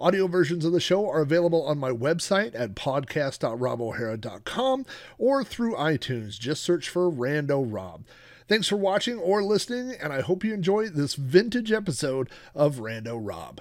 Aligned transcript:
Audio 0.00 0.26
versions 0.26 0.64
of 0.64 0.72
the 0.72 0.80
show 0.80 1.06
are 1.10 1.20
available 1.20 1.62
on 1.62 1.76
my 1.76 1.90
website 1.90 2.54
at 2.54 2.74
podcast.robohara.com 2.74 4.86
or 5.18 5.44
through 5.44 5.74
iTunes. 5.74 6.38
Just 6.38 6.62
search 6.62 6.88
for 6.88 7.12
Rando 7.12 7.70
Rob. 7.70 8.06
Thanks 8.48 8.66
for 8.66 8.78
watching 8.78 9.18
or 9.18 9.42
listening, 9.42 9.94
and 10.00 10.10
I 10.10 10.22
hope 10.22 10.42
you 10.42 10.54
enjoy 10.54 10.88
this 10.88 11.16
vintage 11.16 11.70
episode 11.70 12.30
of 12.54 12.76
Rando 12.76 13.18
Rob. 13.20 13.60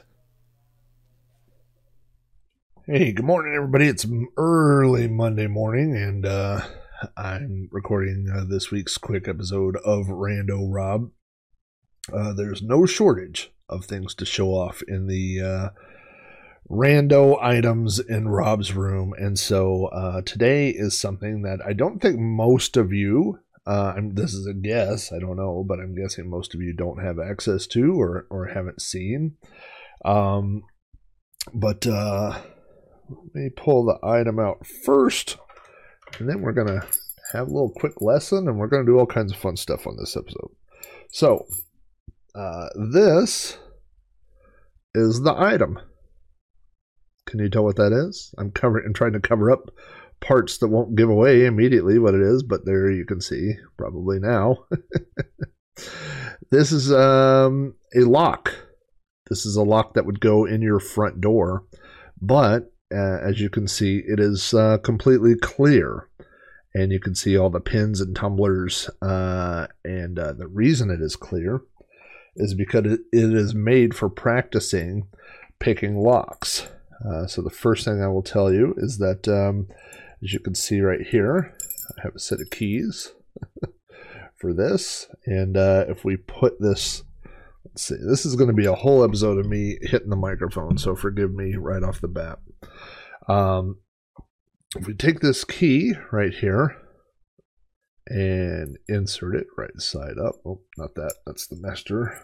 Hey, 2.85 3.12
good 3.12 3.26
morning, 3.26 3.53
everybody. 3.53 3.87
It's 3.87 4.05
early 4.37 5.09
Monday 5.09 5.48
morning, 5.48 5.93
and 5.93 6.26
uh, 6.26 6.62
I'm 7.17 7.67
recording 7.70 8.31
uh, 8.34 8.45
this 8.45 8.71
week's 8.71 8.98
quick 8.98 9.27
episode 9.27 9.76
of 9.84 10.05
Rando 10.05 10.73
Rob. 10.73 11.12
Uh, 12.13 12.31
there's 12.31 12.62
no 12.62 12.85
shortage 12.85 13.51
of 13.67 13.84
things 13.84 14.15
to 14.15 14.26
show 14.26 14.51
off 14.51 14.81
in 14.87 15.07
the 15.07 15.41
uh, 15.41 15.71
rando 16.69 17.41
items 17.41 17.99
in 17.99 18.27
Rob's 18.27 18.73
room. 18.73 19.13
And 19.17 19.37
so 19.39 19.85
uh, 19.87 20.21
today 20.21 20.69
is 20.69 20.97
something 20.97 21.41
that 21.41 21.59
I 21.65 21.73
don't 21.73 22.01
think 22.01 22.19
most 22.19 22.77
of 22.77 22.93
you, 22.93 23.39
uh, 23.65 23.93
this 24.11 24.34
is 24.34 24.45
a 24.45 24.53
guess, 24.53 25.11
I 25.11 25.20
don't 25.20 25.37
know, 25.37 25.63
but 25.67 25.79
I'm 25.79 25.95
guessing 25.95 26.29
most 26.29 26.53
of 26.53 26.61
you 26.61 26.73
don't 26.73 27.03
have 27.03 27.20
access 27.20 27.67
to 27.67 27.99
or, 27.99 28.27
or 28.29 28.48
haven't 28.48 28.81
seen. 28.81 29.37
Um, 30.05 30.63
but 31.53 31.87
uh, 31.87 32.39
let 33.09 33.35
me 33.35 33.49
pull 33.55 33.85
the 33.85 34.05
item 34.05 34.39
out 34.39 34.65
first, 34.85 35.37
and 36.20 36.29
then 36.29 36.41
we're 36.41 36.54
going 36.54 36.67
to 36.67 36.85
have 37.33 37.48
a 37.48 37.51
little 37.51 37.71
quick 37.76 38.01
lesson, 38.01 38.48
and 38.48 38.57
we're 38.57 38.67
going 38.67 38.85
to 38.85 38.91
do 38.91 38.99
all 38.99 39.05
kinds 39.05 39.31
of 39.31 39.39
fun 39.39 39.55
stuff 39.55 39.87
on 39.87 39.98
this 39.98 40.15
episode. 40.15 40.51
So, 41.11 41.45
uh, 42.35 42.67
this 42.93 43.57
is 44.93 45.21
the 45.21 45.33
item. 45.33 45.79
Can 47.30 47.40
you 47.40 47.49
tell 47.49 47.63
what 47.63 47.76
that 47.76 47.94
is? 47.94 48.34
I'm 48.40 48.49
covering. 48.49 48.85
I'm 48.88 48.94
trying 48.94 49.13
to 49.13 49.20
cover 49.20 49.52
up 49.52 49.70
parts 50.20 50.58
that 50.58 50.68
won't 50.68 50.96
give 50.96 51.10
away 51.10 51.46
immediately 51.46 51.99
what 51.99 52.16
it 52.16 52.22
is, 52.22 52.41
but 52.41 52.66
there 52.66 52.90
you 52.90 53.05
can 53.05 53.22
see 53.22 53.54
probably 53.77 54.20
now. 54.20 54.66
this 56.50 56.72
is 56.72 56.91
um, 56.91 57.76
a 57.96 58.00
lock. 58.00 58.55
This 59.30 59.46
is 59.46 59.55
a 59.55 59.62
lock 59.62 59.94
that 59.94 60.07
would 60.07 60.20
go 60.20 60.46
in 60.46 60.63
your 60.63 60.80
front 60.80 61.22
door, 61.22 61.66
but 62.20 62.74
uh, 62.91 63.20
as 63.20 63.40
you 63.40 63.48
can 63.52 63.68
see, 63.68 64.02
it 64.07 64.19
is 64.19 64.56
uh, 64.56 64.80
completely 64.80 65.35
clear, 65.35 66.09
and 66.74 66.91
you 66.91 67.00
can 67.00 67.13
see 67.13 67.38
all 67.38 67.52
the 67.52 67.59
pins 67.59 68.02
and 68.02 68.16
tumblers. 68.16 68.90
Uh, 69.03 69.68
and 69.85 70.18
uh, 70.18 70.34
the 70.34 70.47
reason 70.47 70.90
it 70.90 71.00
is 71.00 71.16
clear 71.16 71.62
is 72.35 72.56
because 72.56 72.85
it 72.85 73.00
is 73.12 73.53
made 73.53 73.94
for 73.94 74.09
practicing 74.09 75.07
picking 75.59 75.96
locks. 75.96 76.68
Uh, 77.07 77.28
so 77.28 77.41
the 77.41 77.50
first 77.50 77.85
thing 77.85 78.01
I 78.01 78.07
will 78.07 78.23
tell 78.23 78.51
you 78.51 78.73
is 78.78 78.97
that, 78.97 79.28
um, 79.28 79.67
as 80.23 80.33
you 80.33 80.39
can 80.39 80.55
see 80.55 80.81
right 80.81 81.05
here, 81.05 81.55
I 81.97 82.01
have 82.03 82.16
a 82.16 82.19
set 82.19 82.41
of 82.41 82.50
keys 82.50 83.13
for 84.39 84.53
this. 84.53 85.07
And 85.25 85.55
uh, 85.55 85.85
if 85.88 86.03
we 86.03 86.17
put 86.17 86.59
this, 86.59 87.03
let's 87.65 87.83
see, 87.83 87.95
this 87.95 88.25
is 88.25 88.35
going 88.35 88.49
to 88.49 88.55
be 88.55 88.65
a 88.65 88.75
whole 88.75 89.03
episode 89.03 89.38
of 89.38 89.45
me 89.45 89.77
hitting 89.81 90.09
the 90.09 90.15
microphone, 90.15 90.77
so 90.77 90.95
forgive 90.95 91.33
me 91.33 91.55
right 91.55 91.83
off 91.83 92.01
the 92.01 92.07
bat. 92.07 92.39
Um, 93.27 93.79
if 94.75 94.88
we 94.88 94.93
take 94.93 95.19
this 95.21 95.43
key 95.43 95.93
right 96.11 96.33
here 96.33 96.75
and 98.07 98.77
insert 98.88 99.35
it 99.35 99.47
right 99.57 99.69
side 99.77 100.17
up, 100.23 100.35
oh, 100.45 100.61
not 100.77 100.95
that, 100.95 101.15
that's 101.25 101.47
the 101.47 101.57
master. 101.59 102.21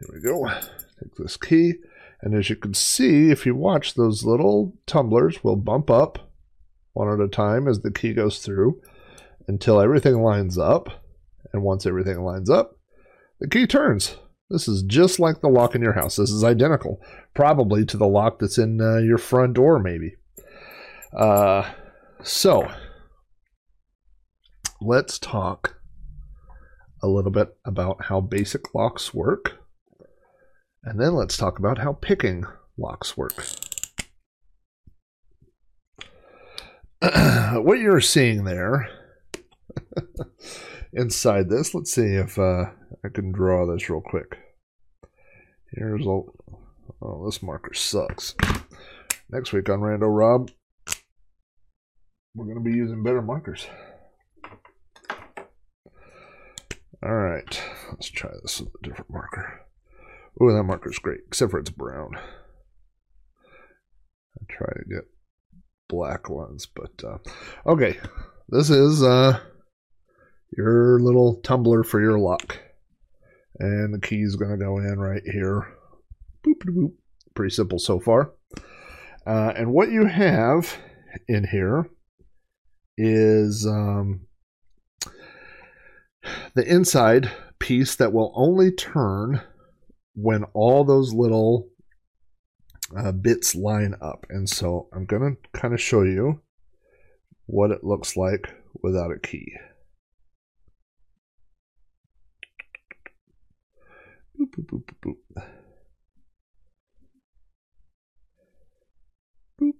Here 0.00 0.08
we 0.12 0.20
go. 0.20 0.48
Take 0.48 1.14
this 1.16 1.36
key 1.36 1.74
and 2.22 2.34
as 2.34 2.48
you 2.48 2.56
can 2.56 2.72
see, 2.72 3.30
if 3.30 3.44
you 3.44 3.56
watch, 3.56 3.94
those 3.94 4.24
little 4.24 4.72
tumblers 4.86 5.42
will 5.42 5.56
bump 5.56 5.90
up 5.90 6.30
one 6.92 7.12
at 7.12 7.24
a 7.24 7.28
time 7.28 7.66
as 7.66 7.80
the 7.80 7.90
key 7.90 8.14
goes 8.14 8.38
through 8.38 8.80
until 9.48 9.80
everything 9.80 10.22
lines 10.22 10.56
up. 10.56 10.88
And 11.52 11.62
once 11.62 11.84
everything 11.84 12.22
lines 12.22 12.48
up, 12.48 12.78
the 13.40 13.48
key 13.48 13.66
turns. 13.66 14.16
This 14.48 14.68
is 14.68 14.82
just 14.84 15.18
like 15.18 15.40
the 15.40 15.48
lock 15.48 15.74
in 15.74 15.82
your 15.82 15.94
house. 15.94 16.16
This 16.16 16.30
is 16.30 16.44
identical, 16.44 17.00
probably 17.34 17.84
to 17.86 17.96
the 17.96 18.06
lock 18.06 18.38
that's 18.38 18.58
in 18.58 18.80
uh, 18.80 18.98
your 18.98 19.18
front 19.18 19.54
door, 19.54 19.78
maybe. 19.78 20.14
Uh, 21.16 21.68
so, 22.22 22.70
let's 24.80 25.18
talk 25.18 25.76
a 27.02 27.08
little 27.08 27.32
bit 27.32 27.56
about 27.64 28.04
how 28.04 28.20
basic 28.20 28.74
locks 28.74 29.12
work 29.12 29.61
and 30.84 31.00
then 31.00 31.14
let's 31.14 31.36
talk 31.36 31.58
about 31.58 31.78
how 31.78 31.92
picking 31.92 32.44
locks 32.76 33.16
work. 33.16 33.44
what 37.54 37.78
you're 37.78 38.00
seeing 38.00 38.44
there 38.44 38.88
inside 40.92 41.48
this, 41.48 41.74
let's 41.74 41.92
see 41.92 42.14
if 42.14 42.38
uh, 42.38 42.66
I 43.04 43.08
can 43.12 43.32
draw 43.32 43.66
this 43.66 43.88
real 43.88 44.00
quick. 44.00 44.38
Here's 45.72 46.06
oh, 46.06 47.24
this 47.24 47.42
marker 47.42 47.74
sucks. 47.74 48.34
Next 49.30 49.52
week 49.52 49.68
on 49.70 49.80
Rando 49.80 50.14
Rob, 50.14 50.50
we're 52.34 52.44
going 52.44 52.62
to 52.62 52.70
be 52.70 52.76
using 52.76 53.02
better 53.02 53.22
markers. 53.22 53.66
All 57.04 57.14
right, 57.14 57.62
let's 57.90 58.10
try 58.10 58.30
this 58.42 58.60
with 58.60 58.74
a 58.80 58.86
different 58.86 59.10
marker. 59.10 59.62
Oh, 60.40 60.52
that 60.52 60.62
marker's 60.64 60.98
great, 60.98 61.20
except 61.26 61.50
for 61.50 61.58
it's 61.58 61.70
brown. 61.70 62.16
I 64.40 64.44
try 64.48 64.66
to 64.66 64.84
get 64.88 65.04
black 65.88 66.30
ones, 66.30 66.66
but 66.66 67.04
uh, 67.04 67.18
okay. 67.66 67.98
This 68.48 68.70
is 68.70 69.02
uh, 69.02 69.38
your 70.56 70.98
little 71.00 71.40
tumbler 71.42 71.84
for 71.84 72.00
your 72.00 72.18
lock, 72.18 72.60
and 73.58 73.94
the 73.94 74.00
key 74.00 74.20
is 74.20 74.36
going 74.36 74.50
to 74.50 74.64
go 74.64 74.78
in 74.78 74.98
right 74.98 75.22
here. 75.24 75.66
Boop, 76.46 76.54
boop, 76.64 76.76
boop. 76.76 76.92
Pretty 77.34 77.54
simple 77.54 77.78
so 77.78 77.98
far. 77.98 78.32
Uh, 79.26 79.52
and 79.56 79.72
what 79.72 79.90
you 79.90 80.04
have 80.04 80.76
in 81.28 81.46
here 81.46 81.88
is 82.98 83.66
um, 83.66 84.26
the 86.54 86.64
inside 86.66 87.30
piece 87.58 87.96
that 87.96 88.12
will 88.12 88.32
only 88.36 88.70
turn 88.72 89.40
when 90.14 90.44
all 90.54 90.84
those 90.84 91.12
little 91.12 91.68
uh, 92.96 93.12
bits 93.12 93.54
line 93.54 93.94
up. 94.00 94.26
And 94.28 94.48
so 94.48 94.88
I'm 94.92 95.06
going 95.06 95.36
to 95.36 95.60
kind 95.60 95.74
of 95.74 95.80
show 95.80 96.02
you 96.02 96.40
what 97.46 97.70
it 97.70 97.84
looks 97.84 98.16
like 98.16 98.48
without 98.82 99.10
a 99.12 99.18
key. 99.18 99.52
Boop, 104.38 104.48
boop, 104.56 104.66
boop, 104.66 104.84
boop, 105.04 105.44
boop. 109.60 109.74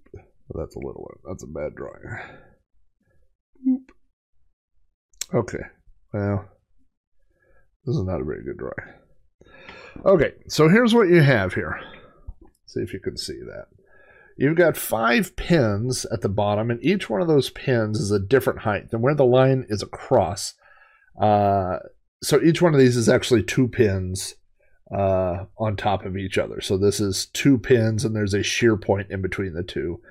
Well, 0.47 0.63
that's 0.63 0.75
a 0.75 0.79
little 0.79 1.01
one. 1.01 1.17
That's 1.27 1.43
a 1.43 1.47
bad 1.47 1.75
drawing. 1.75 2.01
Boop. 3.67 3.89
Okay. 5.33 5.63
Well, 6.13 6.45
this 7.85 7.95
is 7.95 8.03
not 8.03 8.21
a 8.21 8.25
very 8.25 8.43
good 8.43 8.57
drawing. 8.57 9.02
Okay, 10.05 10.33
so 10.47 10.67
here's 10.67 10.93
what 10.93 11.09
you 11.09 11.21
have 11.21 11.53
here. 11.53 11.79
See 12.65 12.81
if 12.81 12.93
you 12.93 12.99
can 12.99 13.17
see 13.17 13.39
that. 13.39 13.67
You've 14.37 14.57
got 14.57 14.75
five 14.75 15.35
pins 15.35 16.05
at 16.11 16.21
the 16.21 16.29
bottom, 16.29 16.71
and 16.71 16.83
each 16.83 17.09
one 17.09 17.21
of 17.21 17.27
those 17.27 17.51
pins 17.51 17.99
is 17.99 18.11
a 18.11 18.19
different 18.19 18.59
height. 18.59 18.87
And 18.91 19.01
where 19.01 19.15
the 19.15 19.25
line 19.25 19.65
is 19.69 19.83
across, 19.83 20.55
uh, 21.21 21.77
so 22.23 22.41
each 22.41 22.61
one 22.61 22.73
of 22.73 22.79
these 22.79 22.97
is 22.97 23.07
actually 23.07 23.43
two 23.43 23.67
pins 23.67 24.35
uh, 24.93 25.45
on 25.57 25.75
top 25.75 26.05
of 26.05 26.17
each 26.17 26.37
other. 26.37 26.61
So 26.61 26.77
this 26.77 26.99
is 26.99 27.27
two 27.27 27.57
pins, 27.57 28.03
and 28.03 28.15
there's 28.15 28.33
a 28.33 28.43
shear 28.43 28.75
point 28.75 29.11
in 29.11 29.21
between 29.21 29.53
the 29.53 29.63
two. 29.63 30.01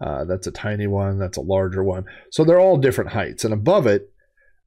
Uh, 0.00 0.24
that's 0.24 0.46
a 0.46 0.52
tiny 0.52 0.86
one, 0.86 1.18
that's 1.18 1.38
a 1.38 1.42
larger 1.42 1.82
one. 1.82 2.04
So 2.30 2.44
they're 2.44 2.60
all 2.60 2.76
different 2.76 3.10
heights. 3.10 3.44
And 3.44 3.52
above 3.52 3.86
it, 3.86 4.12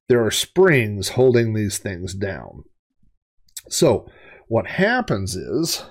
there 0.08 0.24
are 0.24 0.30
springs 0.30 1.10
holding 1.10 1.54
these 1.54 1.78
things 1.78 2.14
down. 2.14 2.64
So 3.68 4.08
what 4.50 4.66
happens 4.66 5.36
is 5.36 5.84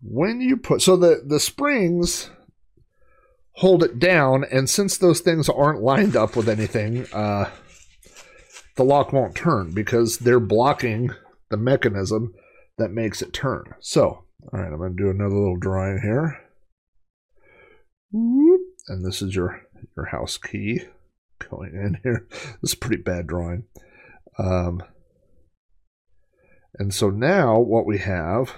when 0.00 0.40
you 0.40 0.56
put 0.56 0.80
so 0.80 0.96
the 0.96 1.24
the 1.26 1.40
springs 1.40 2.30
hold 3.54 3.82
it 3.82 3.98
down, 3.98 4.44
and 4.44 4.70
since 4.70 4.96
those 4.96 5.20
things 5.20 5.48
aren't 5.48 5.82
lined 5.82 6.14
up 6.14 6.36
with 6.36 6.48
anything, 6.48 7.06
uh, 7.12 7.50
the 8.76 8.84
lock 8.84 9.12
won't 9.12 9.34
turn 9.34 9.72
because 9.72 10.18
they're 10.18 10.38
blocking 10.38 11.10
the 11.50 11.56
mechanism 11.56 12.32
that 12.78 12.92
makes 12.92 13.22
it 13.22 13.32
turn. 13.32 13.64
So, 13.80 14.24
all 14.52 14.60
right, 14.60 14.72
I'm 14.72 14.78
going 14.78 14.96
to 14.96 15.02
do 15.02 15.10
another 15.10 15.34
little 15.34 15.56
drawing 15.56 16.00
here. 16.00 16.40
And 18.12 19.04
this 19.04 19.20
is 19.20 19.34
your, 19.34 19.62
your 19.96 20.06
house 20.06 20.36
key 20.36 20.82
going 21.50 21.74
in 21.74 21.98
here. 22.04 22.28
This 22.60 22.70
is 22.70 22.74
a 22.74 22.78
pretty 22.78 23.02
bad 23.02 23.26
drawing. 23.26 23.64
Um, 24.38 24.82
and 26.76 26.92
so 26.92 27.10
now 27.10 27.58
what 27.58 27.86
we 27.86 27.98
have, 27.98 28.54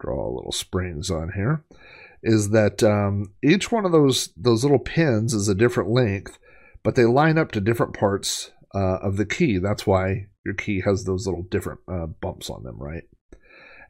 draw 0.00 0.28
a 0.28 0.34
little 0.34 0.52
springs 0.52 1.10
on 1.10 1.32
here, 1.34 1.64
is 2.22 2.50
that 2.50 2.82
um, 2.82 3.32
each 3.42 3.70
one 3.70 3.84
of 3.84 3.92
those 3.92 4.32
those 4.36 4.62
little 4.62 4.78
pins 4.78 5.34
is 5.34 5.48
a 5.48 5.54
different 5.54 5.90
length, 5.90 6.38
but 6.82 6.94
they 6.94 7.04
line 7.04 7.38
up 7.38 7.52
to 7.52 7.60
different 7.60 7.94
parts 7.94 8.52
uh, 8.74 8.98
of 9.02 9.16
the 9.16 9.26
key. 9.26 9.58
That's 9.58 9.86
why 9.86 10.26
your 10.44 10.54
key 10.54 10.80
has 10.80 11.04
those 11.04 11.26
little 11.26 11.42
different 11.42 11.80
uh, 11.90 12.06
bumps 12.06 12.48
on 12.50 12.62
them, 12.62 12.78
right? 12.78 13.04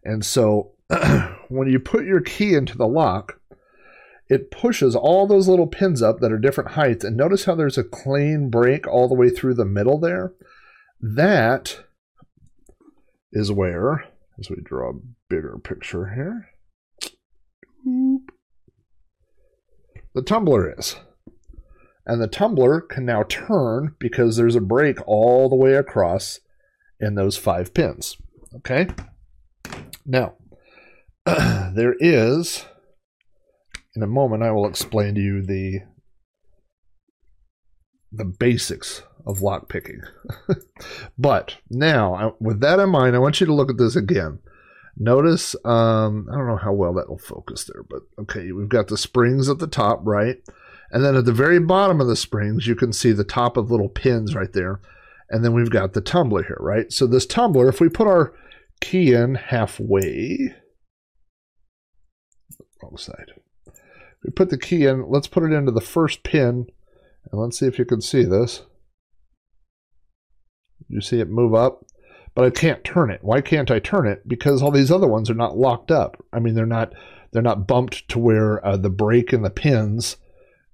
And 0.05 0.25
so 0.25 0.73
when 1.49 1.71
you 1.71 1.79
put 1.79 2.05
your 2.05 2.21
key 2.21 2.55
into 2.55 2.77
the 2.77 2.89
lock, 2.89 3.41
it 4.29 4.51
pushes 4.51 4.95
all 4.95 5.27
those 5.27 5.49
little 5.49 5.67
pins 5.67 6.03
up 6.03 6.21
that 6.21 6.33
are 6.33 6.39
different 6.39 6.73
heights. 6.73 7.05
And 7.05 7.17
notice 7.17 7.45
how 7.45 7.55
there's 7.55 7.79
a 7.79 7.85
clean 7.85 8.49
break 8.49 8.87
all 8.87 9.09
the 9.09 9.15
way 9.15 9.29
through 9.29 9.55
the 9.55 9.65
middle 9.65 9.99
there? 9.99 10.33
That 11.01 11.85
is 13.33 13.53
where, 13.53 14.05
as 14.39 14.51
we 14.51 14.57
draw 14.63 14.91
a 14.91 15.01
bigger 15.29 15.59
picture 15.63 16.15
here, 16.15 16.51
the 20.15 20.23
tumbler 20.23 20.75
is. 20.79 20.97
And 22.07 22.21
the 22.21 22.27
tumbler 22.27 22.81
can 22.81 23.05
now 23.05 23.23
turn 23.23 23.95
because 24.01 24.37
there's 24.37 24.57
a 24.57 24.61
break 24.61 24.99
all 25.07 25.49
the 25.49 25.57
way 25.57 25.75
across 25.75 26.41
in 26.99 27.15
those 27.15 27.37
five 27.37 27.73
pins. 27.73 28.17
Okay? 28.57 28.89
Now, 30.05 30.35
there 31.27 31.95
is 32.01 32.67
in 33.95 34.03
a 34.03 34.07
moment 34.07 34.43
I 34.43 34.51
will 34.51 34.67
explain 34.67 35.15
to 35.15 35.21
you 35.21 35.43
the 35.43 35.81
the 38.13 38.25
basics 38.25 39.03
of 39.27 39.43
lock 39.43 39.69
picking. 39.69 40.01
but 41.19 41.57
now, 41.69 42.37
with 42.41 42.61
that 42.61 42.79
in 42.79 42.91
mind, 42.91 43.17
I 43.17 43.21
want 43.21 43.41
you 43.41 43.47
to 43.47 43.55
look 43.55 43.71
at 43.71 43.79
this 43.79 43.97
again. 43.97 44.41
Notice, 44.97 45.55
um, 45.65 46.29
I 46.31 46.37
don't 46.37 46.47
know 46.47 46.57
how 46.57 46.73
well 46.73 46.93
that 46.95 47.09
will 47.09 47.19
focus 47.19 47.65
there, 47.65 47.83
but 47.83 48.03
okay, 48.19 48.53
we've 48.53 48.69
got 48.69 48.89
the 48.89 48.99
springs 48.99 49.49
at 49.49 49.59
the 49.59 49.67
top, 49.67 50.01
right? 50.05 50.37
And 50.91 51.05
then 51.05 51.17
at 51.17 51.25
the 51.25 51.33
very 51.33 51.61
bottom 51.61 52.01
of 52.01 52.09
the 52.09 52.17
springs, 52.17 52.67
you 52.67 52.75
can 52.75 52.93
see 52.93 53.13
the 53.13 53.25
top 53.25 53.57
of 53.57 53.71
little 53.71 53.89
pins 53.89 54.35
right 54.35 54.53
there. 54.53 54.81
And 55.31 55.45
then 55.45 55.53
we've 55.53 55.71
got 55.71 55.93
the 55.93 56.01
tumbler 56.01 56.43
here, 56.43 56.59
right? 56.59 56.93
So 56.93 57.07
this 57.07 57.25
tumbler, 57.25 57.69
if 57.69 57.81
we 57.81 57.89
put 57.89 58.09
our 58.09 58.35
key 58.81 59.13
in 59.13 59.37
halfway, 59.37 60.55
wrong 62.83 62.97
side 62.97 63.33
we 64.23 64.31
put 64.31 64.51
the 64.51 64.59
key 64.59 64.87
in, 64.87 65.09
let's 65.09 65.29
put 65.29 65.45
it 65.45 65.53
into 65.53 65.73
the 65.73 65.81
first 65.81 66.23
pin, 66.23 66.67
and 67.31 67.41
let's 67.41 67.59
see 67.59 67.67
if 67.67 67.79
you 67.79 67.85
can 67.85 68.01
see 68.01 68.25
this. 68.25 68.63
You 70.89 71.01
see 71.01 71.21
it 71.21 71.29
move 71.29 71.55
up, 71.55 71.85
but 72.35 72.45
I 72.45 72.51
can't 72.51 72.85
turn 72.85 73.11
it. 73.11 73.23
Why 73.23 73.41
can't 73.41 73.71
I 73.71 73.79
turn 73.79 74.07
it? 74.07 74.27
Because 74.27 74.63
all 74.63 74.71
these 74.71 74.91
other 74.91 75.09
ones 75.09 75.31
are 75.31 75.35
not 75.35 75.57
locked 75.57 75.91
up. 75.91 76.23
I 76.33 76.39
mean, 76.39 76.55
they're 76.55 76.67
not 76.67 76.93
they're 77.33 77.43
not 77.43 77.67
bumped 77.67 78.09
to 78.09 78.19
where 78.19 78.65
uh, 78.67 78.77
the 78.77 78.91
break 78.91 79.33
in 79.33 79.43
the 79.43 79.51
pins 79.51 80.17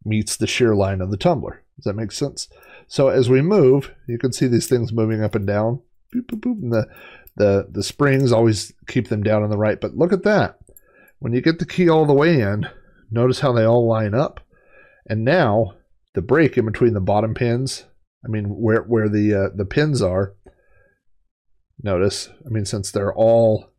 meets 0.05 0.37
the 0.37 0.47
shear 0.47 0.75
line 0.75 1.01
of 1.01 1.11
the 1.11 1.17
tumbler. 1.17 1.63
Does 1.77 1.85
that 1.85 1.97
make 1.97 2.13
sense? 2.13 2.49
So 2.89 3.09
as 3.09 3.29
we 3.29 3.43
move, 3.43 3.93
you 4.07 4.19
can 4.19 4.33
see 4.33 4.47
these 4.47 4.67
things 4.67 4.93
moving 4.93 5.23
up 5.23 5.35
and 5.35 5.47
down. 5.47 5.81
Boop, 6.15 6.27
boop, 6.27 6.41
boop, 6.41 6.63
and 6.63 6.73
the, 6.73 6.87
the, 7.37 7.67
the 7.71 7.83
springs 7.83 8.33
always 8.33 8.73
keep 8.87 9.09
them 9.09 9.23
down 9.23 9.43
on 9.43 9.51
the 9.51 9.59
right. 9.59 9.79
But 9.79 9.97
look 9.97 10.13
at 10.13 10.23
that. 10.23 10.59
When 11.19 11.35
you 11.35 11.43
get 11.43 11.59
the 11.59 11.67
key 11.67 11.91
all 11.91 12.07
the 12.07 12.15
way 12.15 12.41
in, 12.41 12.69
Notice 13.11 13.41
how 13.41 13.53
they 13.53 13.65
all 13.65 13.87
line 13.87 14.15
up. 14.15 14.41
And 15.09 15.25
now 15.25 15.75
the 16.15 16.23
break 16.23 16.57
in 16.57 16.67
between 16.67 16.95
the 16.95 17.01
bottom 17.01 17.35
pins, 17.35 17.85
I 18.25 18.29
mean 18.29 18.47
where 18.47 18.83
where 18.83 19.09
the 19.09 19.35
uh, 19.35 19.49
the 19.55 19.65
pins 19.65 20.03
are. 20.03 20.35
Notice, 21.83 22.29
I 22.45 22.49
mean 22.49 22.65
since 22.65 22.91
they're 22.91 23.15
all 23.15 23.71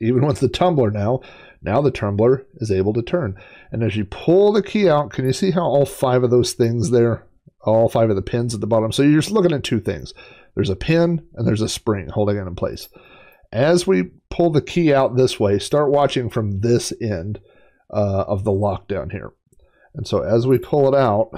even 0.00 0.26
with 0.26 0.40
the 0.40 0.48
tumbler 0.48 0.90
now, 0.90 1.20
now 1.62 1.80
the 1.80 1.90
tumbler 1.90 2.46
is 2.56 2.70
able 2.70 2.92
to 2.94 3.02
turn. 3.02 3.36
And 3.72 3.82
as 3.82 3.96
you 3.96 4.04
pull 4.04 4.52
the 4.52 4.62
key 4.62 4.88
out, 4.88 5.10
can 5.10 5.24
you 5.24 5.32
see 5.32 5.50
how 5.50 5.62
all 5.62 5.86
five 5.86 6.22
of 6.22 6.30
those 6.30 6.52
things 6.52 6.90
there, 6.90 7.26
all 7.62 7.88
five 7.88 8.10
of 8.10 8.16
the 8.16 8.22
pins 8.22 8.54
at 8.54 8.60
the 8.60 8.66
bottom? 8.66 8.92
So 8.92 9.02
you're 9.02 9.20
just 9.20 9.32
looking 9.32 9.52
at 9.52 9.64
two 9.64 9.80
things. 9.80 10.12
There's 10.54 10.70
a 10.70 10.76
pin 10.76 11.26
and 11.34 11.46
there's 11.46 11.62
a 11.62 11.68
spring 11.68 12.08
holding 12.08 12.36
it 12.36 12.46
in 12.46 12.54
place. 12.54 12.88
As 13.52 13.86
we 13.86 14.10
pull 14.30 14.50
the 14.50 14.62
key 14.62 14.92
out 14.92 15.16
this 15.16 15.38
way, 15.38 15.58
start 15.58 15.90
watching 15.90 16.28
from 16.28 16.60
this 16.60 16.92
end 17.00 17.40
uh, 17.92 18.24
of 18.26 18.44
the 18.44 18.50
lockdown 18.50 19.12
here. 19.12 19.32
And 19.94 20.06
so 20.06 20.22
as 20.22 20.46
we 20.46 20.58
pull 20.58 20.92
it 20.92 20.98
out, 20.98 21.30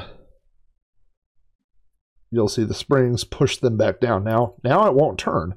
you'll 2.31 2.49
see 2.49 2.64
the 2.64 2.75
springs 2.75 3.25
push 3.25 3.58
them 3.58 3.76
back 3.76 4.00
down. 4.00 4.25
Now, 4.25 4.55
now 4.64 4.87
it 4.87 4.94
won't 4.94 5.19
turn 5.19 5.55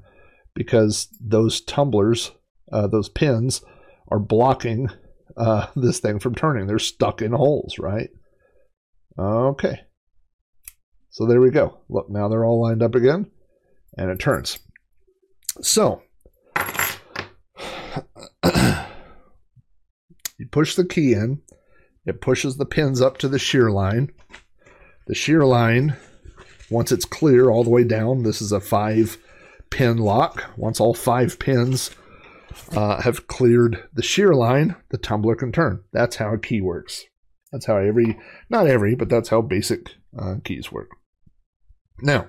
because 0.54 1.08
those 1.20 1.60
tumblers, 1.60 2.32
uh, 2.72 2.86
those 2.86 3.08
pins, 3.08 3.62
are 4.08 4.18
blocking 4.18 4.88
uh, 5.36 5.66
this 5.76 6.00
thing 6.00 6.18
from 6.18 6.34
turning. 6.34 6.66
They're 6.66 6.78
stuck 6.78 7.22
in 7.22 7.32
holes, 7.32 7.78
right? 7.78 8.10
Okay. 9.18 9.80
So 11.10 11.26
there 11.26 11.40
we 11.40 11.50
go. 11.50 11.78
Look, 11.88 12.08
now 12.08 12.28
they're 12.28 12.44
all 12.44 12.62
lined 12.62 12.82
up 12.82 12.94
again, 12.94 13.30
and 13.96 14.10
it 14.10 14.20
turns. 14.20 14.58
So 15.60 16.02
You 20.40 20.46
push 20.50 20.74
the 20.74 20.86
key 20.86 21.12
in, 21.12 21.42
it 22.06 22.22
pushes 22.22 22.56
the 22.56 22.64
pins 22.64 23.02
up 23.02 23.18
to 23.18 23.28
the 23.28 23.38
shear 23.38 23.70
line. 23.70 24.10
The 25.06 25.14
shear 25.14 25.44
line, 25.44 25.98
once 26.70 26.92
it's 26.92 27.04
clear 27.04 27.50
all 27.50 27.64
the 27.64 27.70
way 27.70 27.84
down, 27.84 28.22
this 28.22 28.40
is 28.40 28.52
a 28.52 28.60
five 28.60 29.18
pin 29.70 29.98
lock. 29.98 30.50
Once 30.56 30.80
all 30.80 30.94
five 30.94 31.38
pins 31.38 31.90
uh, 32.72 33.00
have 33.02 33.26
cleared 33.26 33.82
the 33.92 34.02
shear 34.02 34.34
line, 34.34 34.76
the 34.90 34.98
tumbler 34.98 35.34
can 35.34 35.52
turn. 35.52 35.82
That's 35.92 36.16
how 36.16 36.34
a 36.34 36.38
key 36.38 36.60
works. 36.60 37.04
That's 37.52 37.66
how 37.66 37.76
every, 37.76 38.18
not 38.48 38.66
every, 38.66 38.94
but 38.94 39.08
that's 39.08 39.28
how 39.28 39.42
basic 39.42 39.90
uh, 40.16 40.36
keys 40.44 40.70
work. 40.70 40.90
Now, 42.00 42.28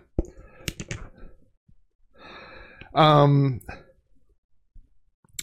um, 2.94 3.62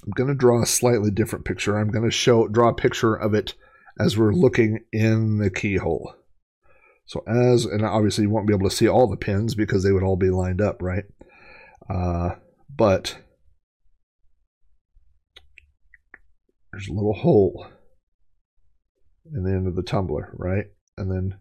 I'm 0.04 0.12
going 0.14 0.28
to 0.28 0.34
draw 0.34 0.62
a 0.62 0.66
slightly 0.66 1.10
different 1.10 1.44
picture. 1.44 1.78
I'm 1.78 1.90
going 1.90 2.04
to 2.04 2.10
show 2.10 2.48
draw 2.48 2.70
a 2.70 2.74
picture 2.74 3.14
of 3.14 3.34
it 3.34 3.54
as 4.00 4.16
we're 4.16 4.32
looking 4.32 4.84
in 4.92 5.38
the 5.38 5.50
keyhole. 5.50 6.14
So 7.08 7.24
as, 7.26 7.64
and 7.64 7.84
obviously 7.84 8.24
you 8.24 8.30
won't 8.30 8.46
be 8.46 8.54
able 8.54 8.68
to 8.68 8.74
see 8.74 8.86
all 8.86 9.08
the 9.08 9.16
pins 9.16 9.54
because 9.54 9.82
they 9.82 9.92
would 9.92 10.02
all 10.02 10.16
be 10.16 10.30
lined 10.30 10.60
up, 10.60 10.82
right? 10.82 11.04
Uh, 11.88 12.34
but 12.68 13.18
there's 16.70 16.88
a 16.88 16.92
little 16.92 17.14
hole 17.14 17.66
in 19.34 19.42
the 19.42 19.50
end 19.50 19.66
of 19.66 19.74
the 19.74 19.82
tumbler, 19.82 20.34
right? 20.34 20.66
And 20.98 21.10
then 21.10 21.38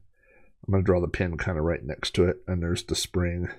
I'm 0.65 0.71
going 0.71 0.83
to 0.83 0.85
draw 0.85 1.01
the 1.01 1.09
pin 1.09 1.37
kind 1.37 1.57
of 1.57 1.65
right 1.65 1.83
next 1.83 2.11
to 2.15 2.23
it, 2.23 2.37
and 2.47 2.63
there's 2.63 2.83
the 2.83 2.95
spring 2.95 3.49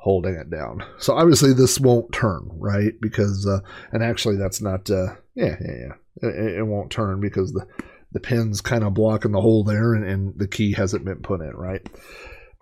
holding 0.00 0.34
it 0.34 0.50
down. 0.50 0.84
So 0.98 1.14
obviously 1.14 1.52
this 1.52 1.78
won't 1.78 2.12
turn, 2.12 2.50
right? 2.54 2.94
Because 3.00 3.46
uh, 3.46 3.60
and 3.92 4.02
actually 4.02 4.36
that's 4.36 4.60
not 4.60 4.90
uh, 4.90 5.14
yeah 5.34 5.56
yeah 5.60 5.76
yeah 6.22 6.28
it, 6.28 6.58
it, 6.58 6.66
won't 6.66 6.90
turn 6.90 7.20
because 7.20 7.52
the 7.52 7.66
the 8.12 8.20
pin's 8.20 8.60
kind 8.60 8.84
of 8.84 8.94
blocking 8.94 9.32
the 9.32 9.40
hole 9.40 9.64
there 9.64 9.94
and, 9.94 10.04
and, 10.04 10.38
the 10.38 10.48
key 10.48 10.72
hasn't 10.72 11.04
been 11.04 11.22
put 11.22 11.40
in, 11.40 11.50
right? 11.50 11.86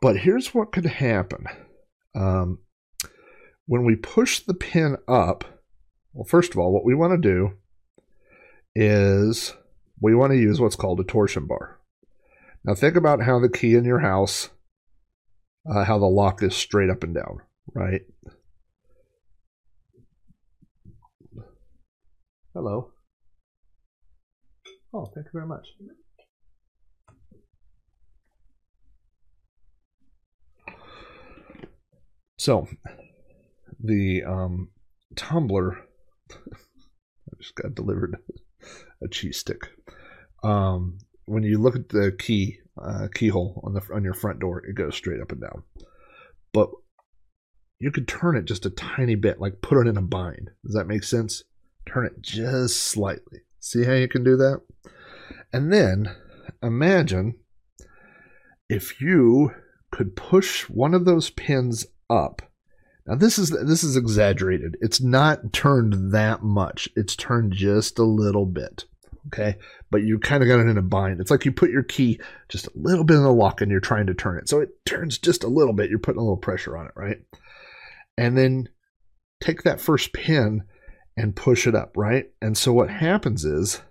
But 0.00 0.18
here's 0.18 0.54
what 0.54 0.72
could 0.72 0.84
happen. 0.86 1.46
Um, 2.14 2.58
when 3.66 3.84
we 3.84 3.96
push 3.96 4.40
the 4.40 4.54
pin 4.54 4.96
up, 5.06 5.44
well, 6.12 6.24
first 6.24 6.52
of 6.52 6.58
all, 6.58 6.72
what 6.72 6.84
we 6.84 6.94
want 6.94 7.20
to 7.20 7.28
do 7.28 7.52
is 8.74 9.54
we 10.00 10.14
want 10.14 10.32
to 10.32 10.38
use 10.38 10.60
what's 10.60 10.76
called 10.76 11.00
a 11.00 11.04
torsion 11.04 11.46
bar. 11.46 11.78
Now 12.64 12.74
think 12.74 12.96
about 12.96 13.22
how 13.22 13.40
the 13.40 13.48
key 13.48 13.74
in 13.74 13.84
your 13.84 14.00
house 14.00 14.50
uh, 15.68 15.84
how 15.84 15.98
the 15.98 16.06
lock 16.06 16.42
is 16.42 16.56
straight 16.56 16.90
up 16.90 17.02
and 17.02 17.14
down, 17.14 17.40
right? 17.74 18.02
Hello. 22.54 22.90
Oh, 24.92 25.06
thank 25.14 25.26
you 25.26 25.32
very 25.32 25.46
much. 25.46 25.66
So, 32.38 32.68
the 33.82 34.22
um, 34.24 34.70
tumbler, 35.16 35.76
I 36.32 37.36
just 37.40 37.54
got 37.56 37.74
delivered 37.74 38.16
a 39.02 39.08
cheese 39.08 39.38
stick. 39.38 39.70
Um, 40.42 40.98
when 41.26 41.42
you 41.42 41.58
look 41.58 41.76
at 41.76 41.88
the 41.90 42.14
key 42.18 42.58
uh, 42.80 43.08
keyhole 43.12 43.60
on 43.64 43.74
the 43.74 43.82
on 43.92 44.04
your 44.04 44.14
front 44.14 44.40
door, 44.40 44.64
it 44.64 44.74
goes 44.74 44.94
straight 44.94 45.20
up 45.20 45.32
and 45.32 45.40
down. 45.40 45.62
But 46.52 46.70
you 47.80 47.90
could 47.90 48.08
turn 48.08 48.36
it 48.36 48.44
just 48.44 48.66
a 48.66 48.70
tiny 48.70 49.14
bit, 49.14 49.40
like 49.40 49.60
put 49.60 49.78
it 49.78 49.88
in 49.88 49.96
a 49.96 50.02
bind. 50.02 50.50
Does 50.64 50.74
that 50.74 50.86
make 50.86 51.04
sense? 51.04 51.42
Turn 51.86 52.06
it 52.06 52.20
just 52.20 52.78
slightly. 52.78 53.40
See 53.60 53.84
how 53.84 53.92
you 53.92 54.08
can 54.08 54.24
do 54.24 54.36
that? 54.36 54.60
And 55.52 55.72
then 55.72 56.14
imagine 56.62 57.34
if 58.68 59.00
you 59.00 59.52
could 59.90 60.16
push 60.16 60.68
one 60.68 60.94
of 60.94 61.04
those 61.04 61.30
pins 61.30 61.86
up. 62.10 62.42
Now 63.06 63.14
this 63.14 63.38
is 63.38 63.50
this 63.50 63.82
is 63.82 63.96
exaggerated. 63.96 64.76
It's 64.80 65.00
not 65.00 65.52
turned 65.52 66.12
that 66.12 66.42
much. 66.42 66.88
It's 66.94 67.16
turned 67.16 67.52
just 67.52 67.98
a 67.98 68.04
little 68.04 68.46
bit. 68.46 68.84
Okay, 69.28 69.56
but 69.90 70.02
you 70.02 70.18
kind 70.18 70.42
of 70.42 70.48
got 70.48 70.60
it 70.60 70.68
in 70.68 70.78
a 70.78 70.82
bind. 70.82 71.20
It's 71.20 71.30
like 71.30 71.44
you 71.44 71.52
put 71.52 71.70
your 71.70 71.82
key 71.82 72.20
just 72.48 72.66
a 72.66 72.72
little 72.74 73.04
bit 73.04 73.16
in 73.16 73.22
the 73.22 73.32
lock 73.32 73.60
and 73.60 73.70
you're 73.70 73.80
trying 73.80 74.06
to 74.06 74.14
turn 74.14 74.38
it. 74.38 74.48
So 74.48 74.60
it 74.60 74.70
turns 74.86 75.18
just 75.18 75.44
a 75.44 75.48
little 75.48 75.74
bit. 75.74 75.90
You're 75.90 75.98
putting 75.98 76.18
a 76.18 76.22
little 76.22 76.38
pressure 76.38 76.76
on 76.78 76.86
it, 76.86 76.92
right? 76.96 77.18
And 78.16 78.38
then 78.38 78.68
take 79.40 79.62
that 79.62 79.80
first 79.80 80.12
pin 80.12 80.62
and 81.18 81.34
push 81.34 81.66
it 81.66 81.74
up, 81.74 81.96
right? 81.96 82.26
And 82.40 82.56
so 82.56 82.72
what 82.72 82.90
happens 82.90 83.44
is 83.44 83.82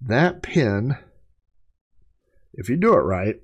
that 0.00 0.42
pin, 0.42 0.96
if 2.52 2.68
you 2.68 2.76
do 2.76 2.94
it 2.94 2.98
right, 2.98 3.34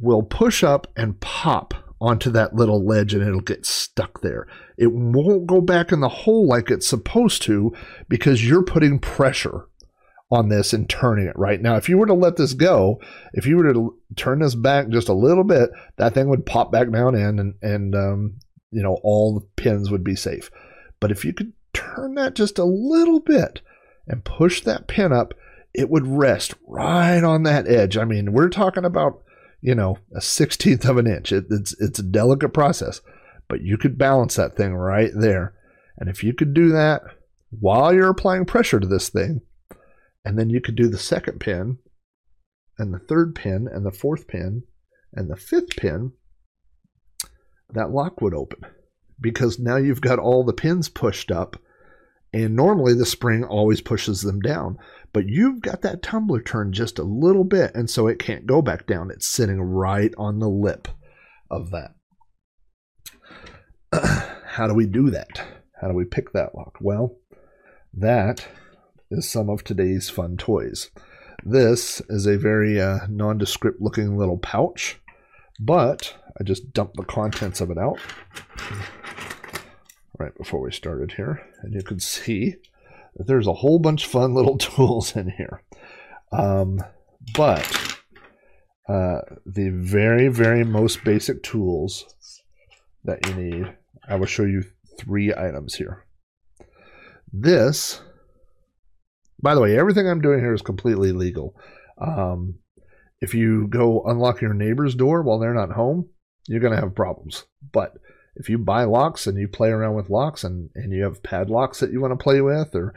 will 0.00 0.22
push 0.22 0.62
up 0.62 0.86
and 0.96 1.20
pop 1.20 1.74
onto 2.00 2.30
that 2.30 2.54
little 2.54 2.86
ledge 2.86 3.14
and 3.14 3.22
it'll 3.22 3.40
get 3.40 3.66
stuck 3.66 4.20
there. 4.20 4.46
It 4.78 4.92
won't 4.92 5.46
go 5.46 5.60
back 5.60 5.90
in 5.90 6.00
the 6.00 6.08
hole 6.08 6.46
like 6.46 6.70
it's 6.70 6.86
supposed 6.86 7.42
to 7.42 7.72
because 8.08 8.46
you're 8.46 8.64
putting 8.64 9.00
pressure 9.00 9.66
on 10.30 10.48
this 10.48 10.72
and 10.72 10.88
turning 10.88 11.26
it 11.26 11.38
right 11.38 11.60
now. 11.60 11.74
If 11.74 11.88
you 11.88 11.98
were 11.98 12.06
to 12.06 12.14
let 12.14 12.36
this 12.36 12.54
go, 12.54 13.00
if 13.34 13.44
you 13.44 13.56
were 13.56 13.72
to 13.72 13.96
turn 14.16 14.38
this 14.38 14.54
back 14.54 14.88
just 14.88 15.08
a 15.08 15.14
little 15.14 15.44
bit, 15.44 15.70
that 15.98 16.14
thing 16.14 16.28
would 16.28 16.46
pop 16.46 16.70
back 16.70 16.90
down 16.92 17.16
in 17.16 17.38
and, 17.40 17.54
and 17.60 17.94
um, 17.94 18.38
you 18.72 18.82
know, 18.82 18.98
all 19.02 19.34
the 19.34 19.46
pins 19.62 19.90
would 19.90 20.02
be 20.02 20.16
safe. 20.16 20.50
But 20.98 21.10
if 21.10 21.24
you 21.24 21.32
could 21.32 21.52
turn 21.72 22.14
that 22.14 22.34
just 22.34 22.58
a 22.58 22.64
little 22.64 23.20
bit 23.20 23.60
and 24.06 24.24
push 24.24 24.62
that 24.62 24.88
pin 24.88 25.12
up, 25.12 25.34
it 25.74 25.90
would 25.90 26.06
rest 26.06 26.54
right 26.66 27.22
on 27.22 27.44
that 27.44 27.68
edge. 27.68 27.96
I 27.96 28.04
mean, 28.04 28.32
we're 28.32 28.48
talking 28.48 28.84
about, 28.84 29.22
you 29.60 29.74
know, 29.74 29.98
a 30.14 30.20
16th 30.20 30.88
of 30.88 30.96
an 30.96 31.06
inch. 31.06 31.32
It, 31.32 31.46
it's, 31.50 31.74
it's 31.80 31.98
a 31.98 32.04
delicate 32.04 32.50
process, 32.50 33.00
but 33.48 33.62
you 33.62 33.78
could 33.78 33.96
balance 33.96 34.34
that 34.36 34.56
thing 34.56 34.74
right 34.74 35.10
there. 35.14 35.54
And 35.98 36.08
if 36.08 36.24
you 36.24 36.34
could 36.34 36.54
do 36.54 36.70
that 36.70 37.02
while 37.50 37.94
you're 37.94 38.10
applying 38.10 38.44
pressure 38.44 38.80
to 38.80 38.86
this 38.86 39.08
thing, 39.08 39.42
and 40.24 40.38
then 40.38 40.50
you 40.50 40.60
could 40.60 40.76
do 40.76 40.88
the 40.88 40.98
second 40.98 41.40
pin, 41.40 41.78
and 42.78 42.94
the 42.94 42.98
third 42.98 43.34
pin, 43.34 43.68
and 43.70 43.84
the 43.84 43.92
fourth 43.92 44.26
pin, 44.26 44.62
and 45.12 45.30
the 45.30 45.36
fifth 45.36 45.76
pin, 45.76 46.12
that 47.72 47.90
lock 47.90 48.20
would 48.20 48.34
open 48.34 48.60
because 49.20 49.58
now 49.58 49.76
you've 49.76 50.00
got 50.00 50.18
all 50.18 50.44
the 50.44 50.52
pins 50.52 50.88
pushed 50.88 51.30
up. 51.30 51.56
And 52.34 52.56
normally 52.56 52.94
the 52.94 53.04
spring 53.06 53.44
always 53.44 53.82
pushes 53.82 54.22
them 54.22 54.40
down. 54.40 54.78
But 55.12 55.28
you've 55.28 55.60
got 55.60 55.82
that 55.82 56.02
tumbler 56.02 56.40
turned 56.40 56.72
just 56.72 56.98
a 56.98 57.04
little 57.04 57.44
bit, 57.44 57.74
and 57.74 57.90
so 57.90 58.06
it 58.06 58.18
can't 58.18 58.46
go 58.46 58.62
back 58.62 58.86
down. 58.86 59.10
It's 59.10 59.26
sitting 59.26 59.60
right 59.60 60.14
on 60.16 60.38
the 60.38 60.48
lip 60.48 60.88
of 61.50 61.70
that. 61.70 61.94
How 64.46 64.66
do 64.66 64.72
we 64.72 64.86
do 64.86 65.10
that? 65.10 65.42
How 65.78 65.88
do 65.88 65.94
we 65.94 66.04
pick 66.06 66.32
that 66.32 66.54
lock? 66.54 66.78
Well, 66.80 67.18
that 67.92 68.46
is 69.10 69.28
some 69.28 69.50
of 69.50 69.62
today's 69.62 70.08
fun 70.08 70.38
toys. 70.38 70.90
This 71.44 72.00
is 72.08 72.26
a 72.26 72.38
very 72.38 72.80
uh, 72.80 73.00
nondescript 73.10 73.82
looking 73.82 74.16
little 74.16 74.38
pouch, 74.38 74.98
but 75.60 76.14
I 76.38 76.44
just 76.44 76.72
dumped 76.72 76.96
the 76.96 77.04
contents 77.04 77.60
of 77.60 77.70
it 77.70 77.78
out 77.78 77.98
right 80.18 80.36
before 80.36 80.60
we 80.60 80.72
started 80.72 81.12
here, 81.12 81.42
and 81.62 81.74
you 81.74 81.82
can 81.82 81.98
see 82.00 82.56
that 83.16 83.26
there's 83.26 83.46
a 83.46 83.52
whole 83.52 83.78
bunch 83.78 84.04
of 84.04 84.10
fun 84.10 84.34
little 84.38 84.58
tools 84.58 85.16
in 85.16 85.30
here. 85.30 85.62
Um, 86.32 86.82
but 87.34 87.98
uh, 88.88 89.20
the 89.44 89.70
very, 89.70 90.28
very 90.28 90.64
most 90.64 91.04
basic 91.04 91.42
tools 91.42 92.04
that 93.04 93.26
you 93.26 93.34
need, 93.34 93.76
I 94.08 94.16
will 94.16 94.26
show 94.26 94.44
you 94.44 94.64
three 94.98 95.32
items 95.32 95.74
here. 95.74 96.04
This, 97.32 98.00
by 99.42 99.54
the 99.54 99.60
way, 99.60 99.78
everything 99.78 100.08
I'm 100.08 100.20
doing 100.20 100.40
here 100.40 100.54
is 100.54 100.62
completely 100.62 101.12
legal. 101.12 101.54
Um, 101.98 102.56
if 103.20 103.34
you 103.34 103.68
go 103.68 104.02
unlock 104.04 104.40
your 104.40 104.54
neighbor's 104.54 104.94
door 104.94 105.22
while 105.22 105.38
they're 105.38 105.54
not 105.54 105.72
home, 105.72 106.08
you're 106.46 106.60
going 106.60 106.74
to 106.74 106.80
have 106.80 106.94
problems. 106.94 107.44
But 107.72 107.96
if 108.36 108.48
you 108.48 108.58
buy 108.58 108.84
locks 108.84 109.26
and 109.26 109.38
you 109.38 109.48
play 109.48 109.68
around 109.68 109.94
with 109.94 110.10
locks 110.10 110.44
and, 110.44 110.70
and 110.74 110.92
you 110.92 111.04
have 111.04 111.22
padlocks 111.22 111.80
that 111.80 111.92
you 111.92 112.00
want 112.00 112.18
to 112.18 112.22
play 112.22 112.40
with 112.40 112.74
or 112.74 112.94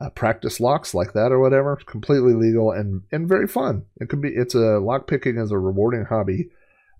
uh, 0.00 0.10
practice 0.10 0.60
locks 0.60 0.94
like 0.94 1.12
that 1.14 1.32
or 1.32 1.40
whatever, 1.40 1.76
completely 1.76 2.34
legal 2.34 2.70
and, 2.70 3.02
and 3.10 3.28
very 3.28 3.48
fun. 3.48 3.84
It 4.00 4.08
could 4.08 4.20
be, 4.20 4.28
it's 4.28 4.54
a 4.54 4.78
lock 4.78 5.06
picking 5.06 5.38
is 5.38 5.50
a 5.50 5.58
rewarding 5.58 6.04
hobby. 6.04 6.50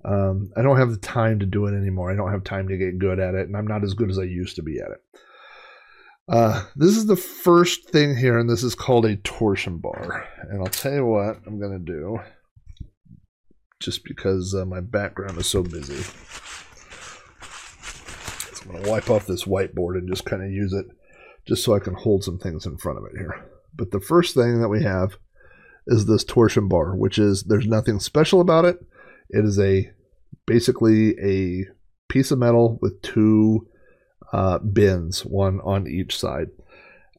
Um, 0.05 0.53
I 0.57 0.63
don't 0.63 0.79
have 0.79 0.91
the 0.91 0.99
time 0.99 1.41
to 1.41 1.47
do 1.47 1.67
it 1.67 1.77
anymore. 1.77 2.11
I 2.11 2.17
don't 2.17 2.31
have 2.31 2.45
time 2.45 2.69
to 2.69 2.77
get 2.77 2.99
good 2.99 3.19
at 3.19 3.35
it, 3.35 3.49
and 3.49 3.57
I'm 3.57 3.67
not 3.67 3.83
as 3.83 3.95
good 3.95 4.09
as 4.09 4.19
I 4.19 4.25
used 4.25 4.57
to 4.57 4.63
be 4.63 4.79
at 4.79 4.91
it. 4.91 5.03
Uh, 6.29 6.65
this 6.77 6.97
is 6.97 7.07
the 7.07 7.17
first 7.17 7.91
thing 7.91 8.17
here, 8.17 8.39
and 8.39 8.49
this 8.49 8.63
is 8.63 8.75
called 8.75 9.05
a 9.05 9.17
torsion 9.17 9.79
bar. 9.79 10.29
And 10.49 10.61
I'll 10.61 10.67
tell 10.67 10.93
you 10.93 11.07
what 11.07 11.39
I'm 11.47 11.59
going 11.59 11.73
to 11.73 11.93
do, 11.93 12.19
just 13.81 14.05
because 14.05 14.55
uh, 14.55 14.65
my 14.65 14.81
background 14.81 15.39
is 15.39 15.47
so 15.47 15.63
busy. 15.63 16.03
I'm 18.67 18.73
going 18.73 18.85
to 18.85 18.91
wipe 18.91 19.11
off 19.11 19.27
this 19.27 19.45
whiteboard 19.45 19.97
and 19.97 20.09
just 20.09 20.25
kind 20.25 20.43
of 20.43 20.51
use 20.51 20.73
it 20.73 20.87
just 21.47 21.63
so 21.63 21.75
I 21.75 21.79
can 21.79 21.95
hold 21.95 22.25
some 22.25 22.39
things 22.39 22.67
in 22.67 22.77
front 22.79 22.99
of 22.99 23.05
it 23.05 23.17
here. 23.17 23.45
But 23.75 23.93
the 23.93 24.01
first 24.01 24.35
thing 24.35 24.61
that 24.61 24.69
we 24.69 24.83
have 24.83 25.17
is 25.87 26.07
this 26.07 26.25
torsion 26.25 26.67
bar, 26.67 26.97
which 26.97 27.19
is 27.19 27.45
there's 27.45 27.67
nothing 27.67 28.01
special 28.01 28.41
about 28.41 28.65
it. 28.65 28.85
It 29.31 29.45
is 29.45 29.59
a 29.61 29.91
basically 30.47 31.17
a 31.21 31.67
piece 32.09 32.31
of 32.31 32.39
metal 32.39 32.79
with 32.83 33.01
two 33.03 33.69
uh, 34.33 34.59
bins, 34.59 35.25
one 35.25 35.61
on 35.61 35.87
each 35.87 36.19
side. 36.19 36.49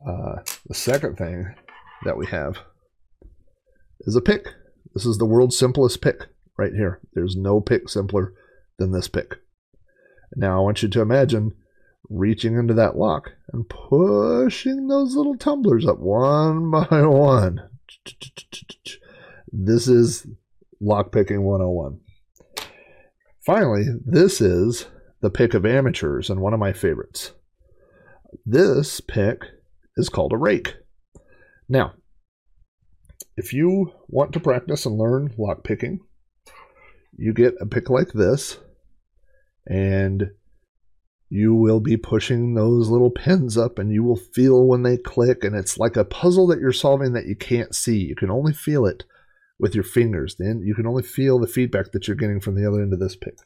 Uh, 0.06 0.38
the 0.68 0.74
second 0.74 1.18
thing 1.18 1.56
that 2.04 2.18
we 2.18 2.26
have 2.28 2.58
is 4.02 4.16
a 4.16 4.22
pick. 4.22 4.48
This 4.94 5.06
is 5.06 5.18
the 5.18 5.26
world's 5.26 5.58
simplest 5.58 6.02
pick 6.02 6.28
right 6.58 6.74
here. 6.74 7.02
There's 7.14 7.36
no 7.36 7.62
pick 7.62 7.90
simpler 7.90 8.34
than 8.78 8.92
this 8.92 9.08
pick. 9.08 9.36
Now 10.36 10.58
I 10.58 10.62
want 10.62 10.84
you 10.84 10.90
to 10.90 11.02
imagine 11.02 11.54
reaching 12.10 12.58
into 12.58 12.74
that 12.74 12.98
lock 12.98 13.32
and 13.52 13.68
pushing 13.70 14.88
those 14.88 15.16
little 15.16 15.38
tumblers 15.38 15.86
up 15.86 16.00
one 16.00 16.72
by 16.90 17.02
one. 17.06 17.70
This 19.52 19.88
is 19.88 20.28
lockpicking 20.82 21.42
101. 21.42 22.00
Finally, 23.46 23.86
this 24.06 24.42
is 24.42 24.88
the 25.22 25.30
pick 25.30 25.54
of 25.54 25.66
amateurs 25.66 26.30
and 26.30 26.42
one 26.42 26.54
of 26.54 26.60
my 26.60 26.74
favorites. 26.74 27.32
This 28.46 29.00
pick 29.00 29.44
is 29.96 30.10
called 30.10 30.34
a 30.34 30.38
rake. 30.38 30.76
Now, 31.70 31.94
if 33.36 33.54
you 33.54 33.94
want 34.08 34.34
to 34.34 34.40
practice 34.40 34.86
and 34.86 34.98
learn 34.98 35.34
lockpicking, 35.38 36.00
you 37.16 37.34
get 37.34 37.56
a 37.60 37.66
pick 37.66 37.90
like 37.90 38.14
this 38.14 38.58
and 39.66 40.32
you 41.30 41.54
will 41.54 41.80
be 41.80 41.98
pushing 41.98 42.54
those 42.54 42.90
little 42.90 43.12
pins 43.12 43.58
up 43.58 43.80
and 43.80 43.92
you 43.92 44.04
will 44.04 44.16
feel 44.16 44.66
when 44.66 44.84
they 44.84 44.98
click 44.98 45.44
and 45.44 45.56
it's 45.56 45.78
like 45.78 45.98
a 45.98 46.06
puzzle 46.06 46.48
that 46.48 46.60
you're 46.60 46.72
solving 46.72 47.14
that 47.14 47.26
you 47.26 47.36
can't 47.36 47.76
see. 47.76 47.98
You 47.98 48.16
can 48.16 48.32
only 48.32 48.54
feel 48.54 48.86
it 48.86 49.04
with 49.60 49.76
your 49.76 49.84
fingers. 49.84 50.36
Then 50.40 50.62
you 50.64 50.74
can 50.74 50.88
only 50.88 51.04
feel 51.04 51.40
the 51.40 51.48
feedback 51.48 51.92
that 51.92 52.08
you're 52.08 52.16
getting 52.16 52.40
from 52.40 52.56
the 52.56 52.66
other 52.68 52.82
end 52.82 52.94
of 52.94 53.00
this 53.00 53.16
pick. 53.16 53.38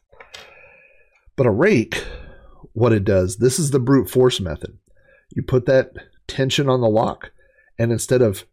But 1.35 1.47
a 1.47 1.51
rake 1.51 2.05
what 2.73 2.93
it 2.93 3.03
does 3.03 3.37
this 3.37 3.59
is 3.59 3.71
the 3.71 3.79
brute 3.79 4.09
force 4.09 4.39
method. 4.39 4.77
You 5.35 5.41
put 5.41 5.65
that 5.65 5.91
tension 6.27 6.69
on 6.69 6.81
the 6.81 6.89
lock 6.89 7.31
and 7.79 7.91
instead 7.91 8.21
of 8.21 8.45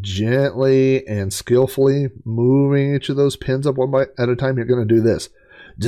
gently 0.00 1.06
and 1.06 1.32
skillfully 1.32 2.08
moving 2.24 2.94
each 2.94 3.08
of 3.08 3.16
those 3.16 3.36
pins 3.36 3.66
up 3.66 3.76
one 3.76 3.90
by 3.90 4.06
at 4.18 4.28
a 4.28 4.36
time 4.36 4.56
you're 4.56 4.66
going 4.66 4.86
to 4.86 4.94
do 4.94 5.00
this 5.00 5.28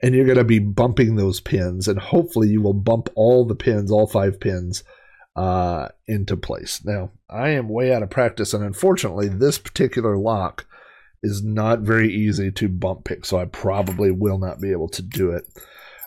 and 0.00 0.14
you're 0.14 0.24
going 0.24 0.38
to 0.38 0.44
be 0.44 0.60
bumping 0.60 1.16
those 1.16 1.40
pins, 1.40 1.88
and 1.88 1.98
hopefully 1.98 2.48
you 2.48 2.62
will 2.62 2.72
bump 2.72 3.08
all 3.16 3.44
the 3.44 3.56
pins, 3.56 3.90
all 3.90 4.06
five 4.06 4.38
pins, 4.38 4.84
uh, 5.34 5.88
into 6.06 6.36
place. 6.36 6.84
Now, 6.84 7.10
I 7.28 7.50
am 7.50 7.68
way 7.68 7.92
out 7.92 8.04
of 8.04 8.10
practice, 8.10 8.54
and 8.54 8.64
unfortunately, 8.64 9.28
this 9.28 9.58
particular 9.58 10.16
lock 10.16 10.66
is 11.22 11.42
not 11.42 11.80
very 11.80 12.14
easy 12.14 12.52
to 12.52 12.68
bump 12.68 13.04
pick, 13.04 13.24
so 13.24 13.38
I 13.38 13.46
probably 13.46 14.12
will 14.12 14.38
not 14.38 14.60
be 14.60 14.70
able 14.70 14.88
to 14.90 15.02
do 15.02 15.32
it. 15.32 15.42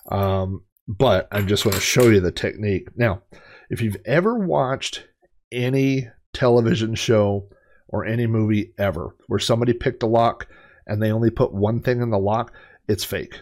Um, 0.10 0.64
but 0.88 1.28
I 1.34 1.42
just 1.42 1.66
want 1.66 1.76
to 1.76 1.82
show 1.82 2.04
you 2.04 2.22
the 2.22 2.32
technique. 2.32 2.88
Now, 2.96 3.24
If 3.70 3.82
you've 3.82 3.98
ever 4.06 4.38
watched 4.38 5.06
any 5.52 6.08
television 6.34 6.96
show 6.96 7.48
or 7.88 8.06
any 8.06 8.28
movie 8.28 8.74
ever 8.78 9.16
where 9.28 9.40
somebody 9.40 9.74
picked 9.74 10.04
a 10.04 10.08
lock 10.08 10.48
and 10.88 11.02
they 11.02 11.12
only 11.12 11.30
put 11.30 11.54
one 11.54 11.82
thing 11.82 12.02
in 12.02 12.10
the 12.10 12.18
lock, 12.18 12.54
it's 12.88 13.04
fake. 13.04 13.42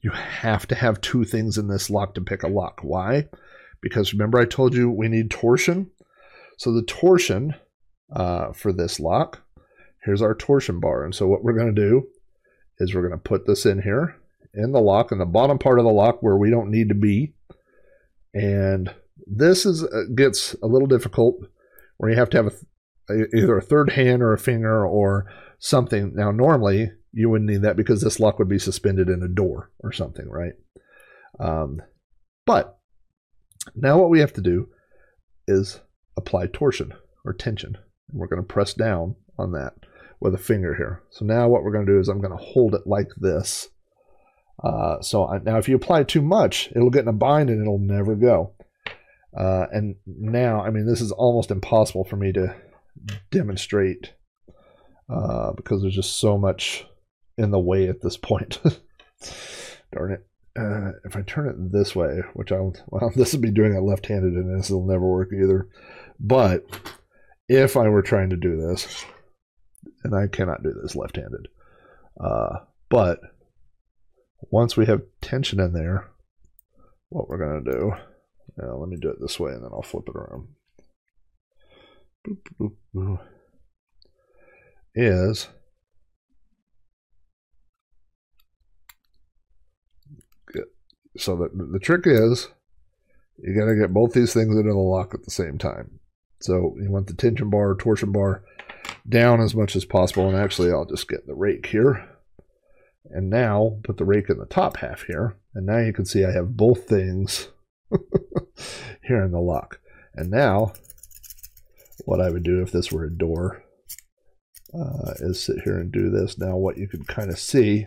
You 0.00 0.10
have 0.10 0.66
to 0.68 0.74
have 0.74 1.00
two 1.00 1.24
things 1.24 1.58
in 1.58 1.68
this 1.68 1.90
lock 1.90 2.14
to 2.14 2.20
pick 2.20 2.42
a 2.42 2.48
lock. 2.48 2.80
Why? 2.82 3.28
Because 3.80 4.12
remember, 4.12 4.38
I 4.38 4.44
told 4.44 4.74
you 4.74 4.90
we 4.90 5.08
need 5.08 5.30
torsion? 5.30 5.90
So 6.56 6.72
the 6.72 6.82
torsion 6.82 7.54
uh, 8.12 8.52
for 8.52 8.72
this 8.72 8.98
lock, 8.98 9.42
here's 10.04 10.22
our 10.22 10.34
torsion 10.34 10.80
bar. 10.80 11.04
And 11.04 11.14
so 11.14 11.26
what 11.26 11.42
we're 11.42 11.56
going 11.56 11.74
to 11.74 11.88
do 11.88 12.08
is 12.78 12.94
we're 12.94 13.06
going 13.06 13.12
to 13.12 13.18
put 13.18 13.46
this 13.46 13.66
in 13.66 13.82
here 13.82 14.16
in 14.54 14.72
the 14.72 14.80
lock, 14.80 15.12
in 15.12 15.18
the 15.18 15.26
bottom 15.26 15.58
part 15.58 15.78
of 15.78 15.84
the 15.84 15.92
lock 15.92 16.22
where 16.22 16.36
we 16.36 16.50
don't 16.50 16.70
need 16.70 16.88
to 16.88 16.94
be. 16.94 17.34
And 18.34 18.92
this 19.26 19.66
is 19.66 19.84
uh, 19.84 20.04
gets 20.14 20.54
a 20.62 20.66
little 20.66 20.88
difficult 20.88 21.36
where 21.96 22.10
you 22.10 22.16
have 22.16 22.30
to 22.30 22.36
have 22.36 22.46
a, 22.46 23.12
a, 23.12 23.36
either 23.36 23.56
a 23.56 23.62
third 23.62 23.90
hand 23.90 24.22
or 24.22 24.32
a 24.32 24.38
finger 24.38 24.86
or 24.86 25.26
something. 25.58 26.12
Now, 26.14 26.30
normally 26.30 26.90
you 27.12 27.28
wouldn't 27.28 27.50
need 27.50 27.62
that 27.62 27.76
because 27.76 28.00
this 28.00 28.20
lock 28.20 28.38
would 28.38 28.48
be 28.48 28.58
suspended 28.58 29.08
in 29.08 29.22
a 29.22 29.28
door 29.28 29.70
or 29.80 29.92
something, 29.92 30.28
right? 30.28 30.52
Um, 31.40 31.82
but 32.46 32.78
now 33.74 33.98
what 33.98 34.10
we 34.10 34.20
have 34.20 34.32
to 34.34 34.40
do 34.40 34.68
is 35.46 35.80
apply 36.16 36.46
torsion 36.46 36.92
or 37.24 37.32
tension. 37.32 37.76
And 38.10 38.20
we're 38.20 38.28
going 38.28 38.42
to 38.42 38.46
press 38.46 38.74
down 38.74 39.16
on 39.38 39.52
that 39.52 39.74
with 40.20 40.34
a 40.34 40.38
finger 40.38 40.74
here. 40.74 41.02
So 41.10 41.24
now 41.24 41.48
what 41.48 41.62
we're 41.62 41.72
going 41.72 41.86
to 41.86 41.92
do 41.92 41.98
is 41.98 42.08
I'm 42.08 42.20
going 42.20 42.36
to 42.36 42.44
hold 42.44 42.74
it 42.74 42.86
like 42.86 43.08
this. 43.16 43.68
Uh, 44.62 45.00
so 45.00 45.26
I, 45.26 45.38
now 45.38 45.58
if 45.58 45.68
you 45.68 45.76
apply 45.76 46.02
too 46.04 46.22
much, 46.22 46.70
it'll 46.74 46.90
get 46.90 47.02
in 47.02 47.08
a 47.08 47.12
bind 47.12 47.50
and 47.50 47.60
it'll 47.60 47.78
never 47.78 48.14
go. 48.16 48.54
Uh, 49.38 49.66
and 49.70 49.94
now, 50.04 50.60
I 50.62 50.70
mean, 50.70 50.84
this 50.84 51.00
is 51.00 51.12
almost 51.12 51.52
impossible 51.52 52.04
for 52.04 52.16
me 52.16 52.32
to 52.32 52.56
demonstrate 53.30 54.12
uh, 55.08 55.52
because 55.52 55.80
there's 55.80 55.94
just 55.94 56.18
so 56.18 56.36
much 56.36 56.84
in 57.36 57.52
the 57.52 57.60
way 57.60 57.88
at 57.88 58.02
this 58.02 58.16
point. 58.16 58.58
Darn 59.92 60.12
it. 60.12 60.26
Uh, 60.58 60.90
if 61.04 61.14
I 61.14 61.22
turn 61.22 61.48
it 61.48 61.72
this 61.72 61.94
way, 61.94 62.20
which 62.34 62.50
I'll, 62.50 62.74
well, 62.88 63.12
this 63.16 63.32
would 63.32 63.42
be 63.42 63.52
doing 63.52 63.74
it 63.74 63.80
left 63.80 64.06
handed 64.06 64.32
and 64.32 64.58
this 64.58 64.70
will 64.70 64.86
never 64.86 65.06
work 65.06 65.28
either. 65.32 65.68
But 66.18 66.64
if 67.48 67.76
I 67.76 67.88
were 67.88 68.02
trying 68.02 68.30
to 68.30 68.36
do 68.36 68.56
this, 68.56 69.04
and 70.02 70.16
I 70.16 70.26
cannot 70.26 70.64
do 70.64 70.74
this 70.82 70.96
left 70.96 71.14
handed, 71.14 71.46
uh, 72.20 72.64
but 72.88 73.20
once 74.50 74.76
we 74.76 74.86
have 74.86 75.02
tension 75.20 75.60
in 75.60 75.72
there, 75.72 76.10
what 77.08 77.28
we're 77.28 77.38
going 77.38 77.64
to 77.64 77.72
do, 77.72 77.92
uh, 78.62 78.76
let 78.76 78.88
me 78.88 78.96
do 79.00 79.10
it 79.10 79.20
this 79.20 79.38
way 79.38 79.52
and 79.52 79.62
then 79.62 79.70
I'll 79.72 79.82
flip 79.82 80.08
it 80.08 80.16
around. 80.16 80.48
Boop, 82.26 82.38
boop, 82.60 82.74
boop, 82.94 83.20
is 84.94 85.48
so 91.16 91.36
the, 91.36 91.48
the 91.72 91.78
trick 91.78 92.02
is 92.04 92.48
you 93.38 93.58
got 93.58 93.66
to 93.66 93.76
get 93.76 93.94
both 93.94 94.12
these 94.12 94.32
things 94.32 94.56
into 94.56 94.72
the 94.72 94.78
lock 94.78 95.14
at 95.14 95.24
the 95.24 95.30
same 95.30 95.58
time. 95.58 96.00
So 96.40 96.76
you 96.80 96.90
want 96.90 97.06
the 97.06 97.14
tension 97.14 97.50
bar, 97.50 97.74
torsion 97.74 98.12
bar 98.12 98.44
down 99.08 99.40
as 99.40 99.54
much 99.54 99.76
as 99.76 99.84
possible. 99.84 100.28
And 100.28 100.36
actually, 100.36 100.72
I'll 100.72 100.84
just 100.84 101.08
get 101.08 101.26
the 101.26 101.34
rake 101.34 101.66
here. 101.66 102.08
And 103.10 103.30
now 103.30 103.78
put 103.84 103.96
the 103.96 104.04
rake 104.04 104.28
in 104.28 104.38
the 104.38 104.46
top 104.46 104.78
half 104.78 105.02
here. 105.02 105.36
And 105.54 105.66
now 105.66 105.78
you 105.78 105.92
can 105.92 106.04
see 106.04 106.24
I 106.24 106.32
have 106.32 106.56
both 106.56 106.88
things 106.88 107.48
here 109.02 109.24
in 109.24 109.32
the 109.32 109.40
lock. 109.40 109.80
And 110.14 110.30
now, 110.30 110.72
what 112.04 112.20
I 112.20 112.30
would 112.30 112.42
do 112.42 112.62
if 112.62 112.72
this 112.72 112.92
were 112.92 113.04
a 113.04 113.10
door 113.10 113.62
uh, 114.74 115.12
is 115.20 115.42
sit 115.42 115.60
here 115.64 115.78
and 115.78 115.92
do 115.92 116.10
this. 116.10 116.38
Now, 116.38 116.56
what 116.56 116.76
you 116.76 116.88
can 116.88 117.04
kind 117.04 117.30
of 117.30 117.38
see, 117.38 117.86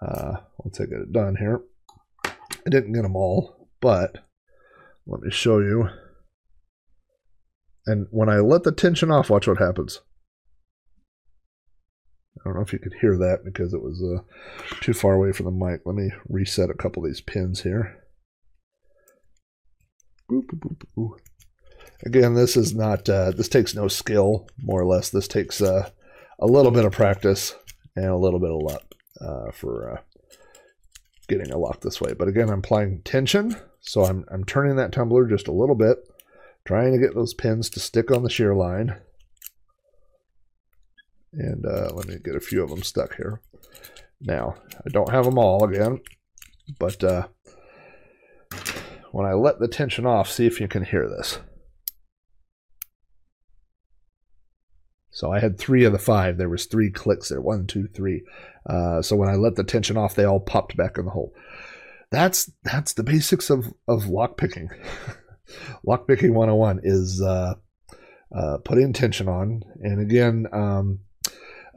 uh, 0.00 0.36
once 0.58 0.80
I 0.80 0.84
get 0.86 1.00
it 1.00 1.12
done 1.12 1.36
here, 1.36 1.62
I 2.24 2.70
didn't 2.70 2.92
get 2.92 3.02
them 3.02 3.16
all, 3.16 3.68
but 3.80 4.24
let 5.06 5.20
me 5.20 5.30
show 5.30 5.58
you. 5.58 5.88
And 7.86 8.06
when 8.10 8.28
I 8.28 8.38
let 8.38 8.64
the 8.64 8.72
tension 8.72 9.10
off, 9.12 9.30
watch 9.30 9.46
what 9.46 9.58
happens. 9.58 10.00
I 12.38 12.48
don't 12.48 12.56
know 12.56 12.62
if 12.62 12.72
you 12.72 12.78
could 12.78 12.94
hear 13.00 13.16
that 13.16 13.44
because 13.44 13.72
it 13.72 13.82
was 13.82 14.02
uh, 14.02 14.22
too 14.80 14.92
far 14.92 15.14
away 15.14 15.32
from 15.32 15.46
the 15.46 15.52
mic. 15.52 15.82
Let 15.84 15.94
me 15.96 16.10
reset 16.28 16.70
a 16.70 16.74
couple 16.74 17.04
of 17.04 17.08
these 17.08 17.20
pins 17.20 17.62
here. 17.62 18.05
Again, 22.04 22.34
this 22.34 22.56
is 22.56 22.74
not, 22.74 23.08
uh, 23.08 23.30
this 23.30 23.48
takes 23.48 23.74
no 23.74 23.88
skill, 23.88 24.48
more 24.58 24.80
or 24.80 24.86
less. 24.86 25.10
This 25.10 25.28
takes 25.28 25.62
uh, 25.62 25.88
a 26.38 26.46
little 26.46 26.70
bit 26.70 26.84
of 26.84 26.92
practice 26.92 27.54
and 27.94 28.06
a 28.06 28.16
little 28.16 28.40
bit 28.40 28.50
of 28.50 28.60
luck 28.62 28.82
uh, 29.20 29.50
for 29.52 29.92
uh, 29.92 30.00
getting 31.28 31.50
a 31.50 31.58
lock 31.58 31.80
this 31.80 32.00
way. 32.00 32.12
But 32.12 32.28
again, 32.28 32.50
I'm 32.50 32.58
applying 32.58 33.02
tension, 33.02 33.56
so 33.80 34.04
I'm, 34.04 34.24
I'm 34.30 34.44
turning 34.44 34.76
that 34.76 34.92
tumbler 34.92 35.26
just 35.26 35.48
a 35.48 35.52
little 35.52 35.74
bit, 35.74 35.98
trying 36.66 36.92
to 36.92 36.98
get 36.98 37.14
those 37.14 37.34
pins 37.34 37.70
to 37.70 37.80
stick 37.80 38.10
on 38.10 38.22
the 38.22 38.30
shear 38.30 38.54
line. 38.54 38.96
And 41.32 41.64
uh, 41.64 41.90
let 41.94 42.08
me 42.08 42.16
get 42.22 42.36
a 42.36 42.40
few 42.40 42.62
of 42.62 42.70
them 42.70 42.82
stuck 42.82 43.16
here. 43.16 43.40
Now, 44.20 44.56
I 44.84 44.90
don't 44.90 45.12
have 45.12 45.24
them 45.24 45.38
all 45.38 45.64
again, 45.64 46.00
but 46.78 47.02
uh, 47.04 47.28
when 49.16 49.24
I 49.24 49.32
let 49.32 49.60
the 49.60 49.66
tension 49.66 50.04
off, 50.04 50.30
see 50.30 50.44
if 50.44 50.60
you 50.60 50.68
can 50.68 50.84
hear 50.84 51.08
this. 51.08 51.38
So 55.08 55.32
I 55.32 55.40
had 55.40 55.58
three 55.58 55.84
of 55.84 55.92
the 55.92 55.98
five. 55.98 56.36
There 56.36 56.50
was 56.50 56.66
three 56.66 56.90
clicks 56.90 57.30
there. 57.30 57.40
One, 57.40 57.66
two, 57.66 57.88
three. 57.88 58.24
Uh, 58.68 59.00
so 59.00 59.16
when 59.16 59.30
I 59.30 59.36
let 59.36 59.56
the 59.56 59.64
tension 59.64 59.96
off, 59.96 60.14
they 60.14 60.26
all 60.26 60.40
popped 60.40 60.76
back 60.76 60.98
in 60.98 61.06
the 61.06 61.12
hole. 61.12 61.32
That's 62.10 62.52
that's 62.62 62.92
the 62.92 63.04
basics 63.04 63.48
of 63.48 63.72
of 63.88 64.04
lockpicking. 64.04 64.68
lockpicking 65.88 66.34
101 66.34 66.80
is 66.82 67.22
uh, 67.22 67.54
uh, 68.36 68.58
putting 68.66 68.92
tension 68.92 69.28
on. 69.28 69.62
And 69.80 69.98
again, 69.98 70.46
um, 70.52 70.98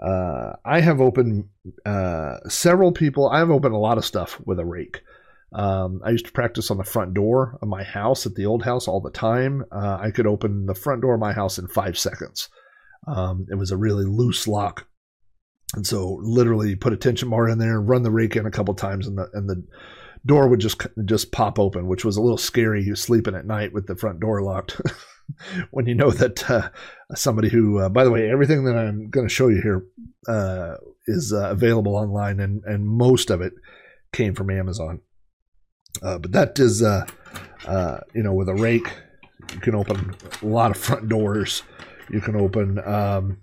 uh, 0.05 0.57
I 0.65 0.81
have 0.81 0.99
opened 0.99 1.45
uh, 1.85 2.39
several 2.49 2.91
people. 2.91 3.29
I 3.29 3.39
have 3.39 3.49
opened 3.49 3.75
a 3.75 3.77
lot 3.77 3.97
of 3.97 4.03
stuff 4.03 4.41
with 4.45 4.59
a 4.59 4.65
rake. 4.65 5.03
Um, 5.53 6.01
I 6.05 6.11
used 6.11 6.25
to 6.27 6.31
practice 6.31 6.69
on 6.69 6.77
the 6.77 6.83
front 6.83 7.13
door 7.13 7.57
of 7.61 7.67
my 7.67 7.83
house 7.83 8.25
at 8.25 8.35
the 8.35 8.45
old 8.45 8.63
house 8.63 8.87
all 8.87 9.01
the 9.01 9.09
time. 9.09 9.65
Uh, 9.71 9.97
I 9.99 10.11
could 10.11 10.27
open 10.27 10.65
the 10.65 10.75
front 10.75 11.01
door 11.01 11.15
of 11.15 11.19
my 11.19 11.33
house 11.33 11.57
in 11.57 11.67
five 11.67 11.97
seconds. 11.97 12.49
Um, 13.07 13.47
it 13.49 13.55
was 13.55 13.71
a 13.71 13.77
really 13.77 14.05
loose 14.05 14.47
lock. 14.47 14.87
And 15.75 15.85
so 15.85 16.19
literally 16.21 16.75
put 16.75 16.93
a 16.93 16.97
tension 16.97 17.29
bar 17.29 17.47
in 17.47 17.57
there, 17.57 17.79
run 17.79 18.03
the 18.03 18.11
rake 18.11 18.35
in 18.35 18.45
a 18.45 18.51
couple 18.51 18.73
times 18.73 19.07
and 19.07 19.17
the, 19.17 19.27
and 19.33 19.49
the 19.49 19.63
door 20.25 20.47
would 20.47 20.59
just, 20.59 20.85
just 21.05 21.31
pop 21.31 21.59
open, 21.59 21.87
which 21.87 22.05
was 22.05 22.17
a 22.17 22.21
little 22.21 22.37
scary. 22.37 22.83
You 22.83 22.95
sleeping 22.95 23.35
at 23.35 23.45
night 23.45 23.73
with 23.73 23.87
the 23.87 23.95
front 23.95 24.19
door 24.19 24.41
locked 24.41 24.79
when 25.71 25.85
you 25.85 25.95
know 25.95 26.11
that, 26.11 26.49
uh, 26.49 26.69
somebody 27.15 27.49
who, 27.49 27.79
uh, 27.79 27.89
by 27.89 28.03
the 28.03 28.11
way, 28.11 28.29
everything 28.29 28.65
that 28.65 28.75
I'm 28.75 29.09
going 29.09 29.27
to 29.27 29.33
show 29.33 29.47
you 29.47 29.61
here, 29.61 29.85
uh, 30.27 30.75
is 31.07 31.33
uh, 31.33 31.49
available 31.49 31.95
online 31.95 32.39
and, 32.39 32.63
and 32.65 32.87
most 32.87 33.31
of 33.31 33.41
it 33.41 33.53
came 34.11 34.35
from 34.35 34.49
Amazon. 34.49 35.01
Uh, 36.01 36.17
but 36.17 36.31
that 36.31 36.59
is, 36.59 36.81
uh, 36.81 37.05
uh, 37.65 37.99
you 38.13 38.23
know, 38.23 38.33
with 38.33 38.49
a 38.49 38.55
rake, 38.55 38.93
you 39.53 39.59
can 39.59 39.75
open 39.75 40.15
a 40.41 40.45
lot 40.45 40.71
of 40.71 40.77
front 40.77 41.09
doors 41.09 41.63
you 42.09 42.21
can 42.21 42.35
open 42.35 42.79
um, 42.85 43.37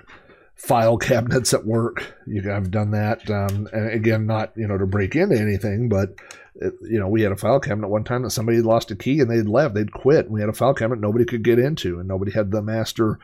file 0.54 0.96
cabinets 0.98 1.54
at 1.54 1.64
work. 1.64 2.16
You, 2.26 2.52
I've 2.52 2.70
done 2.70 2.90
that. 2.92 3.28
Um, 3.30 3.68
and 3.72 3.90
again, 3.90 4.26
not 4.26 4.52
you 4.56 4.66
know 4.66 4.78
to 4.78 4.86
break 4.86 5.14
into 5.14 5.38
anything, 5.38 5.88
but 5.88 6.14
it, 6.56 6.74
you 6.82 6.98
know 6.98 7.08
we 7.08 7.22
had 7.22 7.32
a 7.32 7.36
file 7.36 7.60
cabinet 7.60 7.88
one 7.88 8.04
time 8.04 8.22
that 8.22 8.30
somebody 8.30 8.56
had 8.56 8.66
lost 8.66 8.90
a 8.90 8.96
key 8.96 9.20
and 9.20 9.30
they'd 9.30 9.46
left, 9.46 9.74
they'd 9.74 9.92
quit. 9.92 10.30
We 10.30 10.40
had 10.40 10.48
a 10.48 10.54
file 10.54 10.74
cabinet 10.74 11.00
nobody 11.00 11.24
could 11.24 11.44
get 11.44 11.58
into, 11.58 11.98
and 11.98 12.08
nobody 12.08 12.32
had 12.32 12.50
the 12.50 12.62
master 12.62 13.18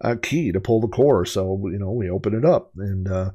uh, 0.00 0.16
key 0.20 0.52
to 0.52 0.60
pull 0.60 0.80
the 0.80 0.88
core. 0.88 1.24
So 1.24 1.60
you 1.64 1.78
know 1.78 1.92
we 1.92 2.10
opened 2.10 2.36
it 2.36 2.44
up 2.44 2.70
and. 2.76 3.08
Uh, 3.08 3.30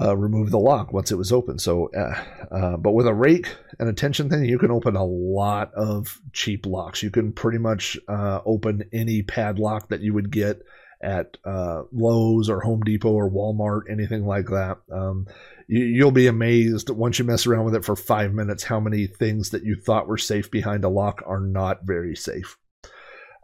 uh, 0.00 0.16
remove 0.16 0.50
the 0.50 0.58
lock 0.58 0.92
once 0.92 1.12
it 1.12 1.18
was 1.18 1.32
open. 1.32 1.58
So, 1.58 1.90
uh, 1.96 2.22
uh, 2.50 2.76
but 2.76 2.92
with 2.92 3.06
a 3.06 3.14
rake 3.14 3.54
and 3.78 3.88
a 3.88 3.92
tension 3.92 4.28
thing, 4.28 4.44
you 4.44 4.58
can 4.58 4.70
open 4.70 4.96
a 4.96 5.04
lot 5.04 5.72
of 5.74 6.20
cheap 6.32 6.66
locks. 6.66 7.02
You 7.02 7.10
can 7.10 7.32
pretty 7.32 7.58
much 7.58 7.96
uh, 8.08 8.40
open 8.44 8.88
any 8.92 9.22
padlock 9.22 9.88
that 9.88 10.00
you 10.00 10.12
would 10.12 10.30
get 10.30 10.62
at 11.00 11.36
uh, 11.44 11.82
Lowe's 11.92 12.48
or 12.48 12.60
Home 12.60 12.80
Depot 12.80 13.12
or 13.12 13.30
Walmart, 13.30 13.82
anything 13.90 14.26
like 14.26 14.46
that. 14.46 14.78
Um, 14.90 15.26
you, 15.68 16.04
will 16.04 16.10
be 16.10 16.26
amazed 16.26 16.90
once 16.90 17.18
you 17.18 17.24
mess 17.24 17.46
around 17.46 17.66
with 17.66 17.74
it 17.74 17.84
for 17.84 17.94
five 17.94 18.32
minutes 18.32 18.64
how 18.64 18.80
many 18.80 19.06
things 19.06 19.50
that 19.50 19.64
you 19.64 19.76
thought 19.76 20.08
were 20.08 20.18
safe 20.18 20.50
behind 20.50 20.84
a 20.84 20.88
lock 20.88 21.22
are 21.26 21.40
not 21.40 21.80
very 21.84 22.16
safe. 22.16 22.56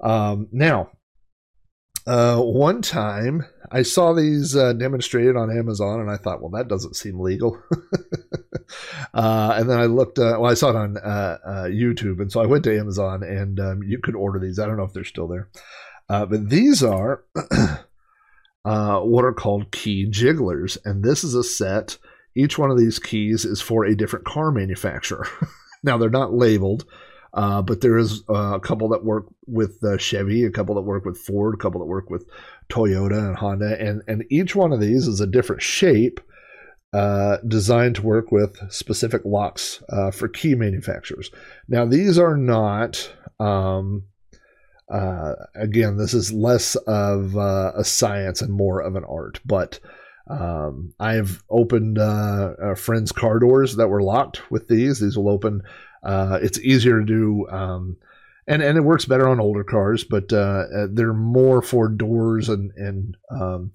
Um, 0.03 0.49
now, 0.51 0.91
uh, 2.07 2.41
one 2.41 2.83
time 2.83 3.45
I 3.71 3.83
saw 3.83 4.13
these 4.13 4.57
uh, 4.57 4.73
demonstrated 4.73 5.37
on 5.37 5.57
Amazon, 5.57 6.01
and 6.01 6.11
I 6.11 6.17
thought, 6.17 6.41
well, 6.41 6.51
that 6.51 6.69
doesn't 6.69 6.97
seem 6.97 7.21
legal. 7.21 7.63
uh, 9.15 9.55
and 9.57 9.71
then 9.71 9.79
I 9.79 9.85
looked. 9.85 10.19
Uh, 10.19 10.37
well, 10.41 10.51
I 10.51 10.55
saw 10.55 10.71
it 10.71 10.77
on 10.77 10.97
uh, 10.97 11.39
uh, 11.45 11.65
YouTube, 11.65 12.21
and 12.21 12.33
so 12.33 12.41
I 12.41 12.47
went 12.47 12.65
to 12.65 12.77
Amazon, 12.77 13.23
and 13.23 13.61
um, 13.61 13.83
you 13.83 13.99
could 13.99 14.17
order 14.17 14.39
these. 14.41 14.59
I 14.59 14.67
don't 14.67 14.77
know 14.77 14.85
if 14.85 14.93
they're 14.93 15.05
still 15.05 15.29
there, 15.29 15.49
uh, 16.09 16.27
but 16.27 16.49
these 16.49 16.83
are 16.83 17.25
uh 18.65 19.01
what 19.01 19.25
are 19.25 19.33
called 19.33 19.71
key 19.71 20.07
jigglers, 20.11 20.79
and 20.85 21.05
this 21.05 21.23
is 21.23 21.35
a 21.35 21.45
set. 21.45 21.99
Each 22.35 22.59
one 22.59 22.71
of 22.71 22.79
these 22.79 22.99
keys 22.99 23.45
is 23.45 23.61
for 23.61 23.85
a 23.85 23.97
different 23.97 24.25
car 24.25 24.51
manufacturer. 24.53 25.27
now 25.83 25.99
they're 25.99 26.11
not 26.11 26.33
labeled. 26.33 26.85
Uh, 27.33 27.63
but 27.63 27.81
there 27.81 27.97
is 27.97 28.23
uh, 28.29 28.55
a 28.55 28.61
couple 28.61 28.89
that 28.89 29.05
work 29.05 29.27
with 29.47 29.83
uh, 29.85 29.97
Chevy, 29.97 30.45
a 30.45 30.51
couple 30.51 30.75
that 30.75 30.83
work 30.83 31.05
with 31.05 31.19
Ford, 31.19 31.55
a 31.55 31.59
couple 31.59 31.81
that 31.81 31.87
work 31.87 32.11
with 32.11 32.27
Toyota 32.69 33.29
and 33.29 33.37
Honda, 33.37 33.81
and 33.81 34.03
and 34.09 34.25
each 34.31 34.57
one 34.57 34.73
of 34.73 34.81
these 34.81 35.07
is 35.07 35.21
a 35.21 35.27
different 35.27 35.63
shape, 35.63 36.21
uh, 36.93 37.37
designed 37.47 37.97
to 37.97 38.03
work 38.03 38.33
with 38.33 38.59
specific 38.73 39.23
locks 39.25 39.83
uh, 39.91 40.11
for 40.11 40.29
key 40.29 40.55
manufacturers. 40.55 41.31
Now 41.69 41.85
these 41.85 42.19
are 42.19 42.37
not. 42.37 43.13
Um, 43.39 44.05
uh, 44.93 45.35
again, 45.55 45.97
this 45.97 46.15
is 46.15 46.33
less 46.33 46.75
of 46.75 47.37
a 47.37 47.85
science 47.85 48.43
and 48.43 48.53
more 48.53 48.81
of 48.81 48.97
an 48.97 49.05
art, 49.05 49.39
but 49.47 49.79
um, 50.31 50.95
I've 50.99 51.43
opened 51.49 51.99
uh, 51.99 52.75
friends' 52.77 53.13
car 53.13 53.39
doors 53.39 53.77
that 53.77 53.89
were 53.89 54.03
locked 54.03 54.51
with 54.51 54.69
these. 54.69 55.01
These 55.01 55.17
will 55.17 55.29
open. 55.29 55.63
Uh, 56.03 56.39
it's 56.43 56.59
easier 56.61 57.01
to 57.01 57.07
do. 57.07 57.49
Um, 57.51 57.97
and 58.47 58.63
and 58.63 58.77
it 58.77 58.83
works 58.83 59.05
better 59.05 59.29
on 59.29 59.41
older 59.41 59.65
cars, 59.65 60.03
but 60.03 60.33
uh, 60.33 60.65
uh, 60.75 60.87
they're 60.91 61.13
more 61.13 61.63
for 61.63 61.89
doors 61.89 62.49
and 62.49 62.73
and 62.77 63.17
um, 63.31 63.73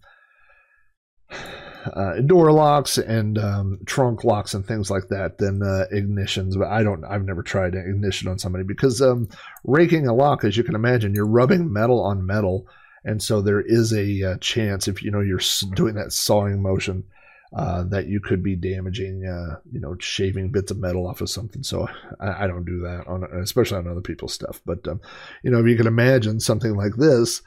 uh, 1.31 2.19
door 2.21 2.51
locks 2.51 2.97
and 2.97 3.37
um, 3.37 3.79
trunk 3.85 4.25
locks 4.25 4.53
and 4.53 4.65
things 4.65 4.91
like 4.91 5.07
that 5.09 5.37
than 5.37 5.61
uh, 5.61 5.85
ignitions. 5.93 6.57
But 6.57 6.67
I 6.67 6.83
don't. 6.83 7.05
I've 7.05 7.23
never 7.23 7.41
tried 7.41 7.73
an 7.73 7.87
ignition 7.87 8.27
on 8.27 8.37
somebody 8.37 8.65
because 8.65 9.01
um, 9.01 9.29
raking 9.63 10.07
a 10.07 10.13
lock, 10.13 10.43
as 10.43 10.57
you 10.57 10.63
can 10.63 10.75
imagine, 10.75 11.15
you're 11.15 11.25
rubbing 11.25 11.71
metal 11.71 12.03
on 12.03 12.25
metal, 12.25 12.67
and 13.05 13.23
so 13.23 13.41
there 13.41 13.61
is 13.61 13.93
a, 13.93 14.23
uh, 14.23 14.37
chance 14.39 14.87
if 14.89 15.01
you 15.01 15.09
know 15.09 15.21
you're 15.21 15.39
doing 15.73 15.95
that 15.95 16.11
sawing 16.11 16.61
motion 16.61 17.05
uh, 17.53 17.83
that 17.83 18.07
you 18.07 18.19
could 18.19 18.43
be 18.43 18.55
damaging, 18.55 19.25
uh, 19.25 19.59
you 19.71 19.79
know, 19.79 19.95
shaving 19.99 20.51
bits 20.51 20.71
of 20.71 20.77
metal 20.77 21.07
off 21.07 21.21
of 21.21 21.29
something. 21.29 21.63
So 21.63 21.87
I, 22.19 22.43
I 22.43 22.47
don't 22.47 22.65
do 22.65 22.81
that 22.81 23.07
on, 23.07 23.23
especially 23.41 23.77
on 23.77 23.87
other 23.87 24.01
people's 24.01 24.33
stuff. 24.33 24.61
But 24.65 24.87
um, 24.87 25.01
you 25.43 25.51
know, 25.51 25.59
if 25.59 25.67
you 25.67 25.77
can 25.77 25.87
imagine 25.87 26.39
something 26.39 26.75
like 26.75 26.95
this, 26.97 27.41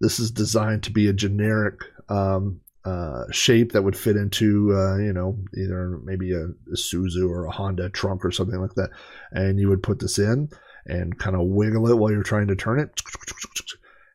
this 0.00 0.18
is 0.18 0.30
designed 0.30 0.82
to 0.84 0.92
be 0.92 1.08
a 1.08 1.12
generic 1.12 1.80
um, 2.08 2.60
uh, 2.84 3.24
shape 3.30 3.72
that 3.72 3.82
would 3.82 3.96
fit 3.96 4.16
into, 4.16 4.74
uh, 4.74 4.96
you 4.96 5.12
know, 5.12 5.38
either 5.56 5.98
maybe 6.04 6.32
a, 6.32 6.44
a 6.44 6.76
Suzu 6.76 7.28
or 7.28 7.46
a 7.46 7.50
Honda 7.50 7.88
trunk 7.88 8.24
or 8.24 8.30
something 8.30 8.60
like 8.60 8.74
that, 8.74 8.90
and 9.32 9.58
you 9.58 9.68
would 9.68 9.82
put 9.82 10.00
this 10.00 10.18
in 10.18 10.50
and 10.86 11.18
kind 11.18 11.34
of 11.34 11.46
wiggle 11.46 11.88
it 11.90 11.96
while 11.96 12.10
you're 12.10 12.22
trying 12.22 12.48
to 12.48 12.56
turn 12.56 12.78
it 12.78 12.90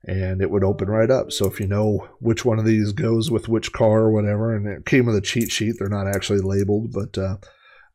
and 0.06 0.42
it 0.42 0.50
would 0.50 0.64
open 0.64 0.88
right 0.88 1.12
up. 1.12 1.32
So 1.32 1.46
if 1.46 1.60
you 1.60 1.68
know 1.68 2.08
which 2.20 2.46
one 2.46 2.60
of 2.60 2.66
these 2.66 2.94
goes 2.94 3.30
with 3.30 3.50
which 3.50 3.72
car 3.74 4.02
or 4.02 4.12
whatever, 4.12 4.56
and 4.56 4.68
it 4.68 4.86
came 4.86 5.06
with 5.06 5.16
a 5.16 5.22
cheat 5.22 5.52
sheet, 5.52 5.76
they're 5.78 5.90
not 5.90 6.08
actually 6.08 6.40
labeled, 6.40 6.94
but 6.94 7.18
uh, 7.18 7.38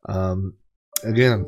um, 0.07 0.53
again, 1.03 1.45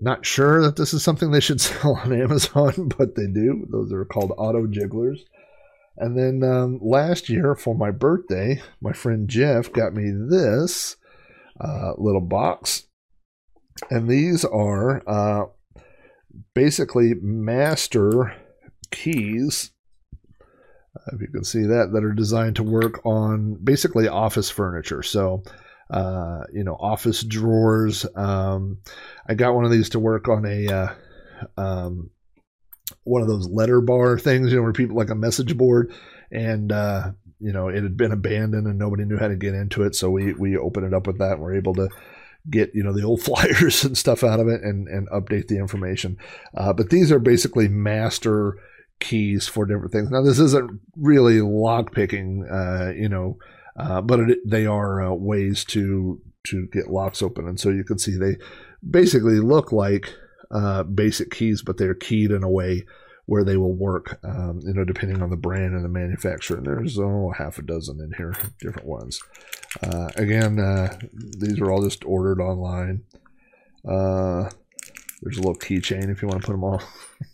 not 0.00 0.24
sure 0.24 0.62
that 0.62 0.76
this 0.76 0.94
is 0.94 1.02
something 1.02 1.30
they 1.30 1.40
should 1.40 1.60
sell 1.60 1.96
on 1.96 2.12
Amazon, 2.12 2.90
but 2.98 3.14
they 3.14 3.26
do. 3.26 3.66
Those 3.70 3.92
are 3.92 4.04
called 4.04 4.32
auto 4.36 4.66
jigglers. 4.66 5.24
And 5.96 6.16
then 6.16 6.48
um, 6.48 6.78
last 6.80 7.28
year 7.28 7.54
for 7.54 7.74
my 7.74 7.90
birthday, 7.90 8.62
my 8.80 8.92
friend 8.92 9.28
Jeff 9.28 9.72
got 9.72 9.92
me 9.92 10.10
this 10.30 10.96
uh, 11.60 11.92
little 11.98 12.22
box. 12.22 12.84
And 13.90 14.08
these 14.08 14.44
are 14.44 15.02
uh, 15.06 15.46
basically 16.54 17.14
master 17.20 18.34
keys, 18.90 19.70
uh, 20.96 21.10
if 21.12 21.20
you 21.20 21.28
can 21.28 21.44
see 21.44 21.62
that, 21.62 21.92
that 21.92 22.04
are 22.04 22.12
designed 22.12 22.56
to 22.56 22.62
work 22.62 23.04
on 23.06 23.54
basically 23.62 24.08
office 24.08 24.50
furniture. 24.50 25.02
So, 25.02 25.42
uh, 25.90 26.42
you 26.52 26.64
know, 26.64 26.74
office 26.74 27.22
drawers. 27.22 28.06
Um, 28.14 28.78
I 29.28 29.34
got 29.34 29.54
one 29.54 29.64
of 29.64 29.70
these 29.70 29.90
to 29.90 29.98
work 29.98 30.28
on 30.28 30.44
a 30.44 30.68
uh, 30.68 30.94
um, 31.56 32.10
one 33.04 33.22
of 33.22 33.28
those 33.28 33.48
letter 33.48 33.80
bar 33.80 34.18
things, 34.18 34.50
you 34.50 34.56
know, 34.56 34.62
where 34.62 34.72
people 34.72 34.96
like 34.96 35.10
a 35.10 35.14
message 35.14 35.56
board, 35.56 35.92
and 36.30 36.70
uh, 36.72 37.12
you 37.40 37.52
know, 37.52 37.68
it 37.68 37.82
had 37.82 37.96
been 37.96 38.12
abandoned 38.12 38.66
and 38.66 38.78
nobody 38.78 39.04
knew 39.04 39.18
how 39.18 39.28
to 39.28 39.36
get 39.36 39.54
into 39.54 39.82
it. 39.82 39.94
So 39.94 40.10
we 40.10 40.32
we 40.34 40.56
opened 40.56 40.86
it 40.86 40.94
up 40.94 41.06
with 41.06 41.18
that, 41.18 41.32
and 41.32 41.40
we're 41.40 41.56
able 41.56 41.74
to 41.74 41.88
get 42.48 42.70
you 42.74 42.82
know 42.82 42.92
the 42.92 43.04
old 43.04 43.22
flyers 43.24 43.84
and 43.84 43.96
stuff 43.96 44.22
out 44.22 44.40
of 44.40 44.48
it 44.48 44.62
and 44.62 44.88
and 44.88 45.08
update 45.10 45.48
the 45.48 45.58
information. 45.58 46.18
Uh, 46.56 46.72
but 46.72 46.90
these 46.90 47.10
are 47.10 47.18
basically 47.18 47.68
master 47.68 48.58
keys 49.00 49.48
for 49.48 49.66
different 49.66 49.92
things. 49.92 50.10
Now 50.10 50.22
this 50.22 50.38
isn't 50.38 50.80
really 50.96 51.40
lock 51.40 51.92
picking, 51.92 52.46
uh, 52.50 52.92
you 52.94 53.08
know, 53.08 53.38
uh, 53.76 54.00
but 54.00 54.20
it, 54.20 54.38
they 54.46 54.66
are 54.66 55.02
uh, 55.02 55.14
ways 55.14 55.64
to 55.66 56.20
to 56.42 56.66
get 56.72 56.88
locks 56.88 57.22
open, 57.22 57.46
and 57.46 57.60
so 57.60 57.70
you 57.70 57.84
can 57.84 57.98
see 57.98 58.16
they 58.16 58.36
basically 58.88 59.40
look 59.40 59.72
like 59.72 60.14
uh, 60.50 60.82
basic 60.82 61.30
keys, 61.30 61.62
but 61.62 61.76
they're 61.76 61.94
keyed 61.94 62.30
in 62.30 62.42
a 62.42 62.50
way 62.50 62.84
where 63.26 63.44
they 63.44 63.56
will 63.56 63.74
work, 63.74 64.18
um, 64.24 64.58
you 64.64 64.74
know, 64.74 64.84
depending 64.84 65.22
on 65.22 65.30
the 65.30 65.36
brand 65.36 65.72
and 65.74 65.84
the 65.84 65.88
manufacturer. 65.88 66.56
And 66.56 66.66
there's 66.66 66.98
oh 66.98 67.32
half 67.36 67.58
a 67.58 67.62
dozen 67.62 68.00
in 68.00 68.12
here, 68.16 68.34
different 68.60 68.88
ones. 68.88 69.20
Uh, 69.82 70.08
again, 70.16 70.58
uh, 70.58 70.98
these 71.12 71.60
are 71.60 71.70
all 71.70 71.82
just 71.82 72.04
ordered 72.04 72.40
online. 72.40 73.04
Uh, 73.88 74.50
there's 75.22 75.36
a 75.36 75.40
little 75.40 75.54
keychain 75.54 76.10
if 76.10 76.22
you 76.22 76.28
want 76.28 76.40
to 76.40 76.46
put 76.46 76.52
them 76.52 76.64
all 76.64 76.82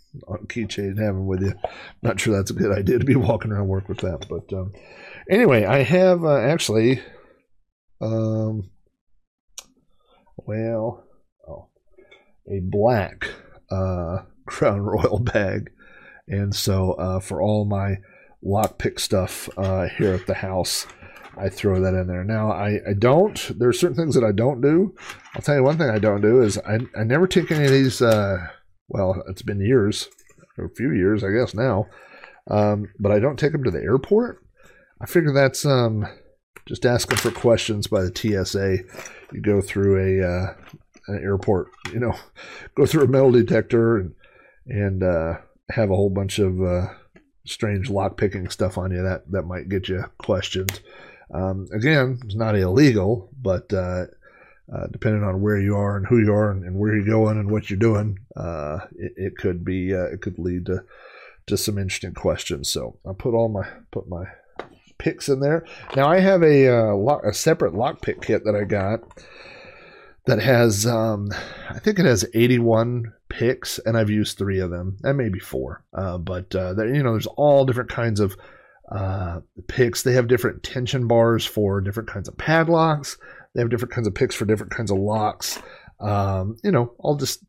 keychain 0.46 0.96
them 0.96 1.26
with 1.26 1.42
you. 1.42 1.54
Not 2.02 2.20
sure 2.20 2.36
that's 2.36 2.50
a 2.50 2.54
good 2.54 2.76
idea 2.76 2.98
to 2.98 3.04
be 3.04 3.16
walking 3.16 3.52
around 3.52 3.68
work 3.68 3.88
with 3.88 3.98
that, 3.98 4.26
but 4.28 4.52
um, 4.56 4.72
anyway, 5.30 5.64
I 5.64 5.82
have 5.82 6.24
uh, 6.24 6.38
actually, 6.38 7.02
um, 8.00 8.70
well, 10.36 11.04
oh, 11.48 11.68
a 12.50 12.60
black 12.62 13.28
uh, 13.70 14.18
Crown 14.46 14.80
Royal 14.80 15.18
bag 15.18 15.70
and 16.28 16.54
so 16.54 16.92
uh, 16.92 17.20
for 17.20 17.40
all 17.40 17.64
my 17.64 17.98
lockpick 18.44 18.98
stuff 18.98 19.48
uh, 19.56 19.88
here 19.96 20.14
at 20.14 20.26
the 20.26 20.34
house, 20.34 20.86
I 21.36 21.48
throw 21.48 21.80
that 21.80 21.94
in 21.94 22.06
there. 22.06 22.24
Now, 22.24 22.50
I, 22.50 22.80
I 22.88 22.94
don't, 22.98 23.58
there 23.58 23.68
are 23.68 23.74
certain 23.74 23.96
things 23.96 24.14
that 24.14 24.24
I 24.24 24.32
don't 24.32 24.60
do. 24.60 24.94
I'll 25.34 25.42
tell 25.42 25.56
you 25.56 25.62
one 25.62 25.78
thing 25.78 25.90
I 25.90 25.98
don't 25.98 26.22
do 26.22 26.42
is 26.42 26.58
I, 26.58 26.80
I 26.96 27.04
never 27.04 27.26
take 27.26 27.50
any 27.50 27.64
of 27.64 27.70
these, 27.70 28.00
uh, 28.00 28.38
well, 28.88 29.22
it's 29.28 29.42
been 29.42 29.60
years, 29.60 30.08
a 30.58 30.68
few 30.68 30.92
years, 30.92 31.24
I 31.24 31.30
guess 31.30 31.54
now, 31.54 31.86
um, 32.50 32.88
but 32.98 33.12
I 33.12 33.18
don't 33.18 33.38
take 33.38 33.52
them 33.52 33.64
to 33.64 33.70
the 33.70 33.82
airport. 33.82 34.42
I 35.00 35.06
figure 35.06 35.32
that's 35.32 35.66
um, 35.66 36.06
just 36.66 36.86
asking 36.86 37.18
for 37.18 37.30
questions 37.30 37.86
by 37.86 38.02
the 38.02 38.14
TSA. 38.14 38.78
You 39.32 39.42
go 39.42 39.60
through 39.60 40.20
a 40.20 40.26
uh, 40.26 40.54
an 41.08 41.22
airport, 41.22 41.68
you 41.92 42.00
know, 42.00 42.14
go 42.74 42.86
through 42.86 43.04
a 43.04 43.08
metal 43.08 43.32
detector 43.32 43.98
and 43.98 44.14
and 44.66 45.02
uh, 45.02 45.38
have 45.70 45.90
a 45.90 45.96
whole 45.96 46.10
bunch 46.10 46.38
of 46.38 46.60
uh, 46.62 46.86
strange 47.44 47.90
lock 47.90 48.16
picking 48.16 48.48
stuff 48.48 48.78
on 48.78 48.90
you 48.90 49.02
that 49.02 49.30
that 49.30 49.42
might 49.42 49.68
get 49.68 49.88
you 49.88 50.04
questioned. 50.18 50.80
Um, 51.32 51.66
again, 51.72 52.20
it's 52.24 52.36
not 52.36 52.56
illegal, 52.56 53.30
but 53.40 53.72
uh, 54.72 54.86
depending 54.90 55.22
on 55.22 55.40
where 55.40 55.58
you 55.58 55.76
are 55.76 55.96
and 55.96 56.06
who 56.06 56.18
you 56.18 56.32
are 56.32 56.50
and, 56.50 56.64
and 56.64 56.76
where 56.76 56.94
you're 56.94 57.06
going 57.06 57.38
and 57.38 57.50
what 57.50 57.70
you're 57.70 57.78
doing, 57.78 58.18
uh, 58.36 58.78
it, 58.96 59.12
it, 59.16 59.36
could 59.36 59.64
be 59.64 59.94
uh, 59.94 60.06
it 60.06 60.20
could 60.20 60.38
lead 60.38 60.66
to 60.66 60.82
to 61.46 61.56
some 61.56 61.78
interesting 61.78 62.14
questions. 62.14 62.68
So 62.68 62.98
I 63.08 63.12
put 63.12 63.34
all 63.34 63.48
my 63.48 63.68
put 63.92 64.08
my 64.08 64.24
picks 64.98 65.28
in 65.28 65.38
there. 65.38 65.64
Now 65.94 66.08
I 66.08 66.18
have 66.18 66.42
a 66.42 66.68
uh, 66.68 66.96
lock, 66.96 67.22
a 67.24 67.32
separate 67.32 67.74
lockpick 67.74 68.22
kit 68.22 68.44
that 68.44 68.56
I 68.56 68.64
got 68.64 69.00
that 70.26 70.40
has 70.40 70.84
um, 70.84 71.30
I 71.70 71.78
think 71.78 72.00
it 72.00 72.06
has 72.06 72.24
81 72.34 73.12
picks, 73.28 73.78
and 73.78 73.96
I've 73.96 74.10
used 74.10 74.36
three 74.36 74.58
of 74.58 74.70
them, 74.70 74.96
and 75.04 75.16
maybe 75.16 75.38
four. 75.38 75.84
Uh, 75.94 76.18
but 76.18 76.52
uh, 76.56 76.74
you 76.84 77.04
know, 77.04 77.12
there's 77.12 77.28
all 77.28 77.64
different 77.64 77.90
kinds 77.90 78.18
of 78.18 78.36
picks. 79.68 80.02
They 80.02 80.14
have 80.14 80.26
different 80.26 80.64
tension 80.64 81.06
bars 81.06 81.44
for 81.46 81.80
different 81.80 82.08
kinds 82.08 82.26
of 82.26 82.36
padlocks. 82.36 83.16
They 83.56 83.62
have 83.62 83.70
different 83.70 83.94
kinds 83.94 84.06
of 84.06 84.14
picks 84.14 84.34
for 84.34 84.44
different 84.44 84.70
kinds 84.70 84.90
of 84.90 84.98
locks. 84.98 85.60
Um, 85.98 86.58
you 86.62 86.70
know, 86.70 86.92
all 86.98 87.16
just 87.16 87.42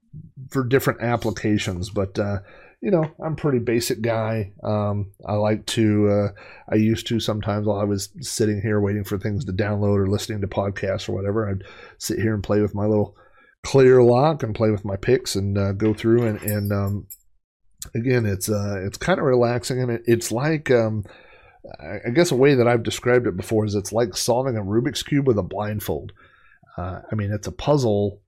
for 0.49 0.63
different 0.63 1.01
applications. 1.01 1.89
But 1.89 2.17
uh, 2.17 2.39
you 2.81 2.91
know, 2.91 3.11
I'm 3.23 3.35
pretty 3.35 3.59
basic 3.59 4.01
guy. 4.01 4.53
Um, 4.63 5.11
I 5.27 5.33
like 5.33 5.65
to, 5.67 6.09
uh, 6.09 6.27
I 6.71 6.75
used 6.75 7.07
to 7.07 7.19
sometimes 7.19 7.67
while 7.67 7.79
I 7.79 7.83
was 7.83 8.09
sitting 8.21 8.61
here 8.61 8.79
waiting 8.79 9.03
for 9.03 9.17
things 9.17 9.43
to 9.45 9.51
download 9.51 9.97
or 9.97 10.07
listening 10.07 10.41
to 10.41 10.47
podcasts 10.47 11.09
or 11.09 11.13
whatever, 11.13 11.49
I'd 11.49 11.63
sit 11.97 12.19
here 12.19 12.33
and 12.33 12.43
play 12.43 12.61
with 12.61 12.73
my 12.73 12.85
little 12.85 13.15
clear 13.65 14.01
lock 14.01 14.43
and 14.43 14.55
play 14.55 14.69
with 14.69 14.85
my 14.85 14.95
picks 14.95 15.35
and 15.35 15.57
uh, 15.57 15.73
go 15.73 15.93
through 15.93 16.25
and 16.25 16.41
and 16.43 16.71
um, 16.71 17.07
again 17.95 18.25
it's 18.25 18.47
uh, 18.47 18.81
it's 18.85 18.97
kind 18.97 19.19
of 19.19 19.25
relaxing 19.25 19.81
and 19.81 19.91
it, 19.91 20.03
it's 20.05 20.31
like 20.31 20.71
um, 20.71 21.03
I 21.79 22.09
guess 22.13 22.31
a 22.31 22.35
way 22.35 22.55
that 22.55 22.67
I've 22.67 22.83
described 22.83 23.27
it 23.27 23.37
before 23.37 23.65
is 23.65 23.75
it's 23.75 23.91
like 23.91 24.15
solving 24.15 24.57
a 24.57 24.61
Rubik's 24.61 25.03
cube 25.03 25.27
with 25.27 25.37
a 25.37 25.43
blindfold. 25.43 26.13
Uh, 26.77 27.01
I 27.11 27.15
mean, 27.15 27.31
it's 27.31 27.47
a 27.47 27.51
puzzle, 27.51 28.21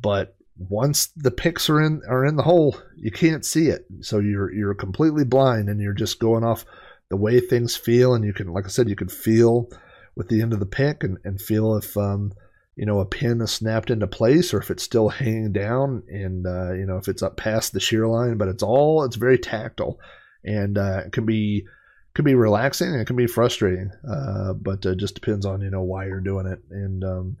but 0.00 0.36
once 0.56 1.08
the 1.16 1.30
picks 1.30 1.70
are 1.70 1.80
in 1.80 2.02
are 2.08 2.24
in 2.24 2.36
the 2.36 2.42
hole, 2.42 2.76
you 2.96 3.10
can't 3.10 3.44
see 3.44 3.68
it. 3.68 3.86
So 4.00 4.18
you're 4.18 4.52
you're 4.52 4.74
completely 4.74 5.24
blind, 5.24 5.68
and 5.68 5.80
you're 5.80 5.94
just 5.94 6.18
going 6.18 6.44
off 6.44 6.64
the 7.08 7.16
way 7.16 7.40
things 7.40 7.76
feel. 7.76 8.14
And 8.14 8.24
you 8.24 8.32
can, 8.32 8.48
like 8.48 8.64
I 8.64 8.68
said, 8.68 8.88
you 8.88 8.96
can 8.96 9.08
feel 9.08 9.68
with 10.14 10.28
the 10.28 10.42
end 10.42 10.52
of 10.52 10.60
the 10.60 10.66
pick 10.66 11.02
and, 11.02 11.18
and 11.24 11.40
feel 11.40 11.76
if 11.76 11.96
um, 11.96 12.32
you 12.76 12.86
know 12.86 13.00
a 13.00 13.06
pin 13.06 13.40
is 13.40 13.50
snapped 13.50 13.90
into 13.90 14.06
place 14.06 14.52
or 14.52 14.58
if 14.58 14.70
it's 14.70 14.82
still 14.82 15.08
hanging 15.08 15.52
down, 15.52 16.02
and 16.08 16.46
uh, 16.46 16.72
you 16.72 16.86
know 16.86 16.96
if 16.96 17.08
it's 17.08 17.22
up 17.22 17.36
past 17.36 17.72
the 17.72 17.80
shear 17.80 18.06
line. 18.06 18.36
But 18.36 18.48
it's 18.48 18.62
all 18.62 19.04
it's 19.04 19.16
very 19.16 19.38
tactile, 19.38 19.98
and 20.44 20.76
uh, 20.76 21.02
it 21.06 21.12
can 21.12 21.24
be 21.24 21.66
can 22.14 22.24
be 22.24 22.34
relaxing 22.34 22.88
and 22.88 23.00
it 23.00 23.06
can 23.06 23.16
be 23.16 23.26
frustrating. 23.26 23.90
Uh, 24.08 24.52
but 24.52 24.84
it 24.84 24.98
just 24.98 25.14
depends 25.14 25.46
on 25.46 25.60
you 25.60 25.70
know 25.70 25.82
why 25.82 26.06
you're 26.06 26.20
doing 26.20 26.46
it 26.46 26.60
and. 26.70 27.04
Um, 27.04 27.36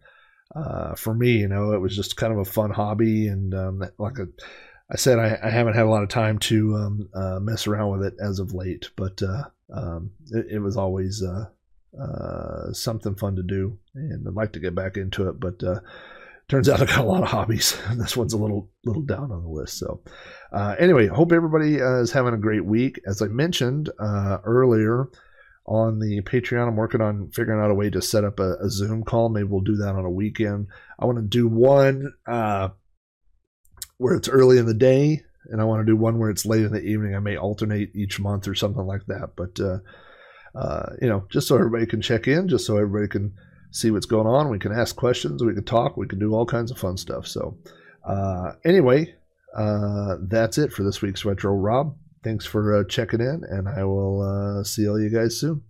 uh, 0.54 0.94
for 0.94 1.14
me, 1.14 1.38
you 1.38 1.48
know, 1.48 1.72
it 1.72 1.80
was 1.80 1.96
just 1.96 2.16
kind 2.16 2.32
of 2.32 2.38
a 2.38 2.44
fun 2.44 2.70
hobby, 2.70 3.26
and 3.28 3.54
um, 3.54 3.82
like 3.98 4.18
a, 4.18 4.26
I 4.90 4.96
said, 4.96 5.18
I, 5.18 5.38
I, 5.42 5.50
haven't 5.50 5.74
had 5.74 5.86
a 5.86 5.90
lot 5.90 6.02
of 6.02 6.10
time 6.10 6.38
to 6.40 6.74
um, 6.76 7.08
uh, 7.14 7.40
mess 7.40 7.66
around 7.66 7.92
with 7.92 8.04
it 8.04 8.16
as 8.22 8.38
of 8.38 8.52
late, 8.52 8.90
but 8.96 9.22
uh, 9.22 9.44
um, 9.72 10.10
it, 10.30 10.46
it, 10.50 10.58
was 10.58 10.76
always 10.76 11.22
uh, 11.22 11.46
uh, 11.98 12.72
something 12.72 13.14
fun 13.14 13.36
to 13.36 13.42
do, 13.42 13.78
and 13.94 14.28
I'd 14.28 14.34
like 14.34 14.52
to 14.52 14.60
get 14.60 14.74
back 14.74 14.98
into 14.98 15.28
it, 15.28 15.40
but 15.40 15.62
uh, 15.62 15.80
turns 16.52 16.68
out 16.68 16.80
I 16.82 16.84
got 16.84 17.00
a 17.00 17.04
lot 17.04 17.22
of 17.22 17.28
hobbies, 17.28 17.76
this 17.96 18.16
one's 18.16 18.34
a 18.34 18.38
little 18.38 18.70
little 18.84 19.02
down 19.02 19.32
on 19.32 19.42
the 19.42 19.48
list. 19.48 19.78
So, 19.78 20.02
anyway, 20.78 21.08
hope 21.08 21.32
everybody 21.32 21.76
is 21.76 22.12
having 22.12 22.34
a 22.34 22.38
great 22.38 22.64
week. 22.64 23.00
As 23.06 23.22
I 23.22 23.26
mentioned 23.26 23.90
earlier 23.98 25.08
on 25.66 25.98
the 25.98 26.20
Patreon. 26.22 26.68
I'm 26.68 26.76
working 26.76 27.00
on 27.00 27.30
figuring 27.30 27.60
out 27.60 27.70
a 27.70 27.74
way 27.74 27.90
to 27.90 28.02
set 28.02 28.24
up 28.24 28.40
a, 28.40 28.56
a 28.56 28.68
Zoom 28.68 29.04
call. 29.04 29.28
Maybe 29.28 29.48
we'll 29.48 29.60
do 29.60 29.76
that 29.76 29.94
on 29.94 30.04
a 30.04 30.10
weekend. 30.10 30.66
I 30.98 31.06
want 31.06 31.18
to 31.18 31.22
do 31.22 31.48
one 31.48 32.12
uh, 32.26 32.70
where 33.98 34.14
it's 34.14 34.28
early 34.28 34.58
in 34.58 34.66
the 34.66 34.74
day, 34.74 35.22
and 35.46 35.60
I 35.60 35.64
want 35.64 35.80
to 35.80 35.90
do 35.90 35.96
one 35.96 36.18
where 36.18 36.30
it's 36.30 36.46
late 36.46 36.64
in 36.64 36.72
the 36.72 36.82
evening. 36.82 37.14
I 37.14 37.20
may 37.20 37.36
alternate 37.36 37.94
each 37.94 38.18
month 38.18 38.48
or 38.48 38.54
something 38.54 38.84
like 38.84 39.06
that. 39.06 39.30
But 39.36 39.60
uh, 39.60 39.78
uh, 40.58 40.94
you 41.00 41.08
know, 41.08 41.26
just 41.30 41.48
so 41.48 41.56
everybody 41.56 41.86
can 41.86 42.02
check 42.02 42.26
in, 42.26 42.48
just 42.48 42.66
so 42.66 42.76
everybody 42.76 43.08
can 43.08 43.34
see 43.72 43.90
what's 43.90 44.06
going 44.06 44.26
on. 44.26 44.50
We 44.50 44.60
can 44.60 44.72
ask 44.72 44.94
questions, 44.94 45.42
we 45.42 45.54
can 45.54 45.64
talk, 45.64 45.96
we 45.96 46.06
can 46.06 46.20
do 46.20 46.32
all 46.34 46.46
kinds 46.46 46.70
of 46.70 46.78
fun 46.78 46.96
stuff. 46.96 47.26
So 47.26 47.56
uh, 48.04 48.52
anyway, 48.64 49.14
uh, 49.56 50.16
that's 50.20 50.58
it 50.58 50.72
for 50.72 50.84
this 50.84 51.02
week's 51.02 51.24
retro. 51.24 51.52
Rob, 51.52 51.96
thanks 52.22 52.46
for 52.46 52.76
uh, 52.76 52.84
checking 52.88 53.20
in, 53.20 53.42
and 53.48 53.68
I 53.68 53.84
will 53.84 54.22
uh, 54.22 54.62
see 54.62 54.88
all 54.88 55.00
you 55.00 55.10
guys 55.10 55.40
soon. 55.40 55.62